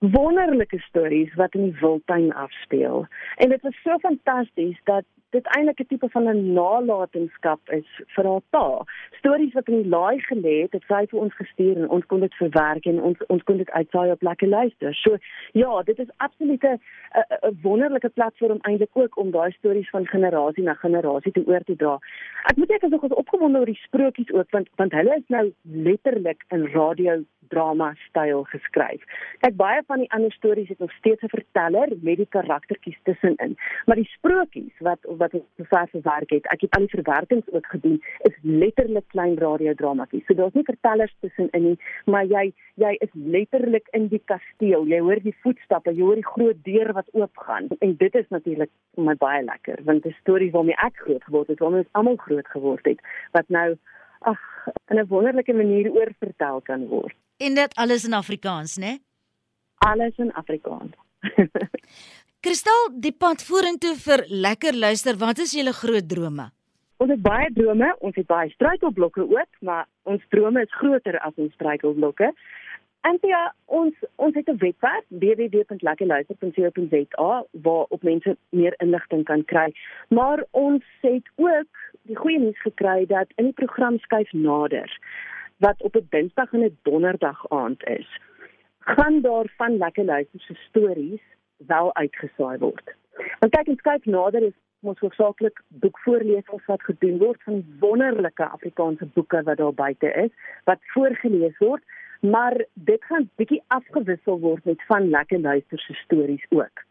wonderlike 0.00 0.78
stories 0.78 1.34
wat 1.34 1.54
in 1.54 1.62
die 1.62 1.80
wildtuin 1.80 2.32
afspeel. 2.34 3.06
En 3.36 3.48
dit 3.48 3.62
was 3.62 3.82
so 3.82 3.98
fantasties 3.98 4.80
dat 4.84 5.04
dit 5.30 5.46
eintlik 5.56 5.80
'n 5.80 5.86
tipe 5.86 6.08
van 6.08 6.28
'n 6.28 6.52
nalatenskap 6.52 7.60
is 7.70 7.86
vir 8.14 8.24
haar 8.24 8.42
pa. 8.50 8.84
Stories 9.18 9.52
wat 9.52 9.68
in 9.68 9.82
die 9.82 9.88
laai 9.88 10.18
gelê 10.20 10.60
het, 10.62 10.72
het 10.72 10.84
sy 10.88 11.06
vir 11.06 11.20
ons 11.20 11.34
gestuur 11.34 11.76
en 11.76 11.88
ons 11.88 12.06
kon 12.06 12.20
dit 12.20 12.34
verwerk 12.34 12.84
en 12.86 13.02
ons 13.02 13.18
ons 13.26 13.42
kon 13.42 13.56
dit 13.56 13.70
uitsaai 13.70 14.10
op 14.10 14.22
lekker 14.22 14.48
luister. 14.48 14.94
So 14.94 15.16
ja, 15.52 15.82
dit 15.82 15.98
is 15.98 16.10
absoluut 16.16 16.62
'n 16.62 16.78
'n 17.42 17.58
wonderlike 17.62 18.08
platform 18.08 18.58
eintlik 18.60 18.90
ook 18.92 19.18
om 19.18 19.30
daai 19.30 19.52
stories 19.52 19.90
van 19.90 20.06
generasie 20.06 20.64
na 20.64 20.74
generasie 20.74 21.32
te 21.32 21.46
oor 21.46 21.64
te 21.64 21.76
dra. 21.76 21.98
Ek 22.50 22.56
moet 22.56 22.70
ek 22.70 22.82
is 22.82 22.90
nog 22.90 23.02
opgewonde 23.02 23.58
oor 23.58 23.66
die 23.66 23.80
sprokies 23.82 24.32
ook 24.32 24.50
want 24.50 24.68
want 24.76 24.92
hulle 24.92 25.16
is 25.16 25.28
nou 25.28 25.52
letterlik 25.62 26.44
in 26.48 26.66
radio 26.66 27.24
drama 27.50 27.94
styl 28.08 28.44
geskryf. 28.52 29.02
Kyk 29.44 29.56
baie 29.58 29.82
van 29.90 30.04
die 30.04 30.10
ander 30.16 30.32
stories 30.32 30.70
het 30.72 30.78
nog 30.78 30.92
steeds 30.98 31.22
'n 31.22 31.34
verteller 31.34 31.88
met 32.02 32.16
die 32.16 32.28
karaktertjies 32.36 33.00
tussenin, 33.02 33.56
maar 33.86 33.96
die 33.96 34.10
sprokies 34.16 34.76
wat 34.78 34.98
wat 35.20 35.34
ons 35.38 35.46
sover 35.60 35.88
verwerk 35.92 36.32
het, 36.34 36.48
ek 36.54 36.64
het 36.64 36.76
al 36.76 36.86
die 36.86 36.94
verwerkings 36.94 37.52
ook 37.54 37.68
gedoen, 37.74 37.98
is 38.28 38.36
letterlik 38.42 39.06
klein 39.14 39.36
radiodramatjies. 39.40 40.24
So 40.26 40.36
daar's 40.38 40.56
nie 40.58 40.66
vertellers 40.68 41.14
tussenin 41.20 41.66
nie, 41.68 41.76
maar 42.10 42.26
jy 42.30 42.50
jy 42.80 42.94
is 43.04 43.12
letterlik 43.12 43.88
in 43.96 44.08
die 44.08 44.22
kasteel. 44.32 44.86
Jy 44.88 45.00
hoor 45.04 45.20
die 45.24 45.36
voetstappe, 45.44 45.92
jy 45.92 46.06
hoor 46.06 46.20
die 46.20 46.30
groot 46.32 46.62
deur 46.64 46.92
wat 46.96 47.08
oopgaan. 47.12 47.68
En 47.84 47.94
dit 48.00 48.14
is 48.22 48.28
natuurlik 48.34 48.72
vir 48.96 49.08
my 49.10 49.16
baie 49.20 49.42
lekker, 49.44 49.84
want 49.88 50.02
dit 50.04 50.12
is 50.14 50.20
stories 50.24 50.54
waarmee 50.56 50.78
ek 50.80 51.04
groot 51.04 51.24
geword 51.28 51.52
het, 51.52 51.60
waarmee 51.60 51.84
ons 51.84 51.96
almal 52.00 52.20
groot 52.24 52.48
geword 52.56 52.88
het, 52.88 53.04
wat 53.36 53.48
nou 53.48 53.68
ag 54.28 54.40
in 54.88 54.98
'n 54.98 55.06
wonderlike 55.08 55.52
manier 55.52 55.92
oorvertel 55.92 56.60
kan 56.60 56.86
word. 56.88 57.14
En 57.36 57.54
dit 57.54 57.74
alles 57.74 58.04
in 58.04 58.12
Afrikaans, 58.12 58.76
né? 58.76 58.98
Alles 59.78 60.16
in 60.16 60.32
Afrikaans. 60.32 60.96
Kristal, 62.40 62.86
die 63.04 63.12
pad 63.12 63.42
vorentoe 63.44 63.90
vir 64.00 64.22
lekker 64.32 64.72
luister, 64.72 65.12
wat 65.20 65.36
is 65.44 65.52
julle 65.52 65.76
groot 65.76 66.08
drome? 66.08 66.48
Ons 67.04 67.12
het 67.12 67.20
baie 67.20 67.52
drome, 67.52 67.92
ons 68.00 68.16
het 68.16 68.24
baie 68.30 68.48
struikelblokke 68.54 69.26
ook, 69.28 69.50
maar 69.68 69.84
ons 70.08 70.24
drome 70.32 70.62
is 70.64 70.72
groter 70.80 71.18
as 71.20 71.36
ons 71.36 71.52
struikelblokke. 71.58 72.32
En 73.04 73.20
ja, 73.28 73.52
ons 73.66 73.92
ons 74.16 74.34
het 74.34 74.48
'n 74.48 74.56
webwerf 74.56 75.04
www.lekkerluister.co.za 75.24 77.44
waar 77.66 77.86
op 77.88 78.02
mense 78.02 78.36
meer 78.48 78.74
inligting 78.78 79.24
kan 79.24 79.44
kry. 79.44 79.72
Maar 80.08 80.44
ons 80.50 80.84
het 81.00 81.28
ook 81.36 81.68
die 82.08 82.16
goeie 82.16 82.38
nuus 82.38 82.60
gekry 82.60 83.06
dat 83.06 83.26
in 83.36 83.44
die 83.44 83.58
program 83.60 83.98
skuif 83.98 84.32
nader 84.32 84.98
wat 85.58 85.82
op 85.82 85.96
'n 85.96 86.06
Dinsdag 86.10 86.52
en 86.52 86.64
'n 86.64 86.78
Donderdag 86.82 87.48
aand 87.48 87.84
is. 87.84 88.20
Gaan 88.78 89.20
daar 89.20 89.52
van 89.56 89.76
lekker 89.76 90.04
luister 90.04 90.40
se 90.40 90.54
stories 90.54 91.20
wel 91.66 91.94
uitgesaai 91.94 92.58
word. 92.58 92.96
Want 93.40 93.52
kyk 93.52 93.68
ons 93.68 93.86
kyk 93.86 94.06
nader 94.06 94.42
is 94.42 94.56
ons 94.80 95.00
hoofsaaklik 95.04 95.60
boekvoorlesings 95.82 96.66
wat 96.66 96.84
gedoen 96.88 97.18
word 97.20 97.42
van 97.48 97.64
wonderlike 97.80 98.44
Afrikaanse 98.44 99.08
boeke 99.16 99.42
wat 99.48 99.60
daar 99.60 99.74
buite 99.74 100.12
is 100.24 100.30
wat 100.64 100.80
voorgeles 100.94 101.58
word, 101.58 101.82
maar 102.20 102.56
dit 102.74 103.04
gaan 103.04 103.28
bietjie 103.40 103.62
afgewissel 103.76 104.40
word 104.40 104.64
met 104.64 104.80
van 104.88 105.10
lekker 105.10 105.40
luister 105.40 105.78
se 105.78 105.94
stories 106.04 106.46
ook. 106.48 106.84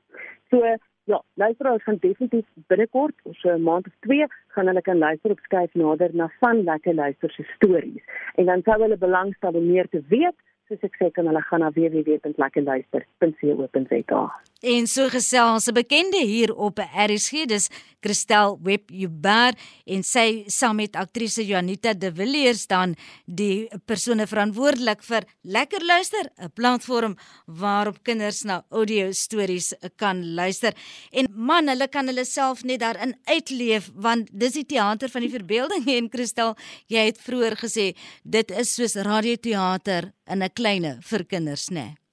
So 0.50 0.78
ja, 1.10 1.18
luisteraars 1.34 1.84
gaan 1.84 1.98
definitief 2.00 2.46
binnekort, 2.68 3.14
so 3.32 3.50
'n 3.50 3.64
maand 3.64 3.88
of 3.88 3.94
2, 4.00 4.26
gaan 4.48 4.68
hulle 4.68 4.82
kan 4.82 4.98
luister 4.98 5.32
op 5.32 5.40
skuif 5.40 5.74
nader 5.74 6.10
na 6.14 6.32
van 6.40 6.64
lekker 6.64 6.94
luister 6.94 7.32
se 7.32 7.44
stories. 7.56 8.04
En 8.36 8.46
dan 8.46 8.62
sou 8.64 8.82
hulle 8.82 8.98
belangstel 8.98 9.54
om 9.54 9.72
meer 9.72 9.90
te 9.90 10.02
weet 10.08 10.36
soos 10.68 10.84
ek 10.86 10.96
sê 10.96 11.12
kan 11.12 11.26
hulle 11.26 11.42
gaan 11.42 11.60
na 11.60 11.72
www.lekkerluister.co.za. 11.72 14.32
En 14.60 14.88
so 14.88 15.08
gesels 15.08 15.68
'n 15.68 15.74
bekende 15.74 16.20
hier 16.20 16.54
op 16.54 16.80
RSG, 16.80 17.46
dis 17.48 17.70
Christel 18.02 18.60
Webjuber 18.62 19.56
en 19.86 20.04
sy 20.04 20.44
saam 20.48 20.76
met 20.76 20.96
aktrise 20.96 21.46
Janita 21.46 21.94
De 21.94 22.12
Villiers 22.14 22.68
dan 22.68 22.96
die 23.26 23.70
persone 23.86 24.28
verantwoordelik 24.28 25.04
vir 25.04 25.24
Lekker 25.44 25.86
Luister, 25.86 26.30
'n 26.38 26.52
platform 26.54 27.16
waarop 27.46 28.04
kinders 28.04 28.44
na 28.44 28.66
audio 28.70 29.12
stories 29.12 29.74
kan 29.96 30.34
luister. 30.34 30.74
En 31.12 31.28
man, 31.32 31.68
hulle 31.68 31.88
kan 31.88 32.08
hulle 32.08 32.26
self 32.26 32.64
net 32.64 32.80
daarin 32.80 33.16
uitleef 33.24 33.90
want 33.96 34.28
dis 34.34 34.52
die 34.52 34.66
teater 34.66 35.10
van 35.10 35.22
die 35.22 35.32
verbeelding 35.32 35.88
en 35.88 36.10
Christel, 36.10 36.56
jy 36.88 37.06
het 37.06 37.18
vroeër 37.18 37.56
gesê 37.56 37.96
dit 38.24 38.52
is 38.52 38.74
soos 38.74 38.96
radioteater 38.96 40.12
in 40.28 40.44
'n 40.44 40.54
kleine 40.54 40.98
vir 41.02 41.26
kinders, 41.26 41.70
né? 41.70 41.74
Nee. 41.74 42.09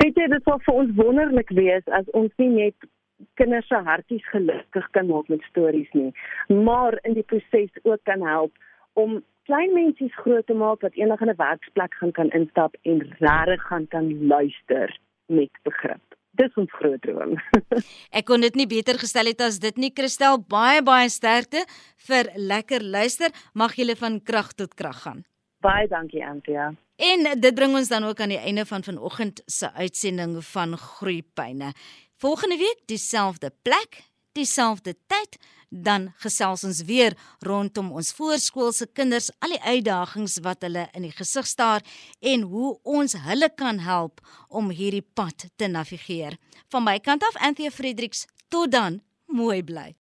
Weet 0.00 0.16
jy, 0.16 0.26
dit 0.32 0.46
sal 0.48 0.60
vir 0.64 0.74
ons 0.80 0.92
wonderlik 0.96 1.50
wees 1.56 1.88
as 1.92 2.06
ons 2.16 2.32
nie 2.40 2.48
net 2.48 2.88
kinders 3.36 3.66
se 3.68 3.76
hartjies 3.84 4.24
gelukkig 4.32 4.86
kan 4.96 5.10
maak 5.10 5.28
met 5.28 5.42
stories 5.50 5.90
nie, 5.92 6.08
maar 6.48 6.96
in 7.04 7.18
die 7.18 7.26
proses 7.32 7.82
ook 7.82 8.00
kan 8.08 8.24
help 8.24 8.56
om 8.96 9.18
klein 9.50 9.74
mensies 9.76 10.14
groot 10.22 10.46
te 10.48 10.56
maak 10.56 10.80
wat 10.86 10.96
eendag 10.96 11.20
in 11.20 11.32
'n 11.32 11.36
werksplek 11.36 11.94
gaan 12.00 12.12
kan 12.12 12.30
instap 12.30 12.76
en 12.82 13.04
regtig 13.20 13.62
gaan 13.68 13.86
kan 13.88 14.08
luister 14.26 14.98
met 15.26 15.52
begrip. 15.68 16.04
dis 16.40 16.54
ons 16.54 16.72
groot 16.72 17.00
droom. 17.02 17.34
Ek 18.18 18.24
kon 18.24 18.40
dit 18.40 18.54
nie 18.54 18.66
beter 18.66 18.98
gestel 19.02 19.26
het 19.26 19.40
as 19.40 19.58
dit 19.58 19.76
nie 19.76 19.90
Christel 19.90 20.38
baie 20.38 20.82
baie 20.82 21.08
sterkte 21.08 21.64
vir 22.08 22.30
lekker 22.36 22.80
luister 22.80 23.30
mag 23.54 23.74
julle 23.74 23.96
van 23.96 24.20
krag 24.20 24.52
tot 24.52 24.74
krag 24.74 25.02
gaan. 25.04 25.24
Baie 25.60 25.88
dankie 25.88 26.24
Antia. 26.24 26.70
En 27.00 27.40
dit 27.40 27.54
bring 27.56 27.74
ons 27.78 27.88
dan 27.88 28.04
ook 28.04 28.20
aan 28.20 28.28
die 28.28 28.38
einde 28.38 28.66
van 28.66 28.84
vanoggend 28.84 29.40
se 29.46 29.72
uitsending 29.72 30.44
van 30.44 30.76
Groeipyne. 30.78 31.72
Volgende 32.16 32.56
week 32.56 32.80
dieselfde 32.84 33.52
plek, 33.62 34.02
dieselfde 34.32 34.94
tyd, 35.06 35.38
dan 35.70 36.10
gesels 36.20 36.64
ons 36.64 36.82
weer 36.84 37.16
rondom 37.38 37.92
ons 37.92 38.12
voorskoolse 38.12 38.90
kinders, 38.92 39.30
al 39.38 39.54
die 39.54 39.62
uitdagings 39.62 40.36
wat 40.44 40.66
hulle 40.66 40.88
in 40.92 41.06
die 41.08 41.14
gesig 41.14 41.48
staar 41.48 41.80
en 42.20 42.44
hoe 42.52 42.74
ons 42.82 43.16
hulle 43.16 43.48
kan 43.54 43.80
help 43.86 44.20
om 44.48 44.68
hierdie 44.68 45.06
pad 45.14 45.46
te 45.56 45.70
navigeer. 45.72 46.36
Van 46.68 46.84
my 46.84 46.98
kant 47.00 47.24
af 47.24 47.40
Anthea 47.40 47.70
Fredericks, 47.70 48.26
tot 48.48 48.72
dan, 48.76 49.00
mooi 49.24 49.62
bly. 49.64 49.99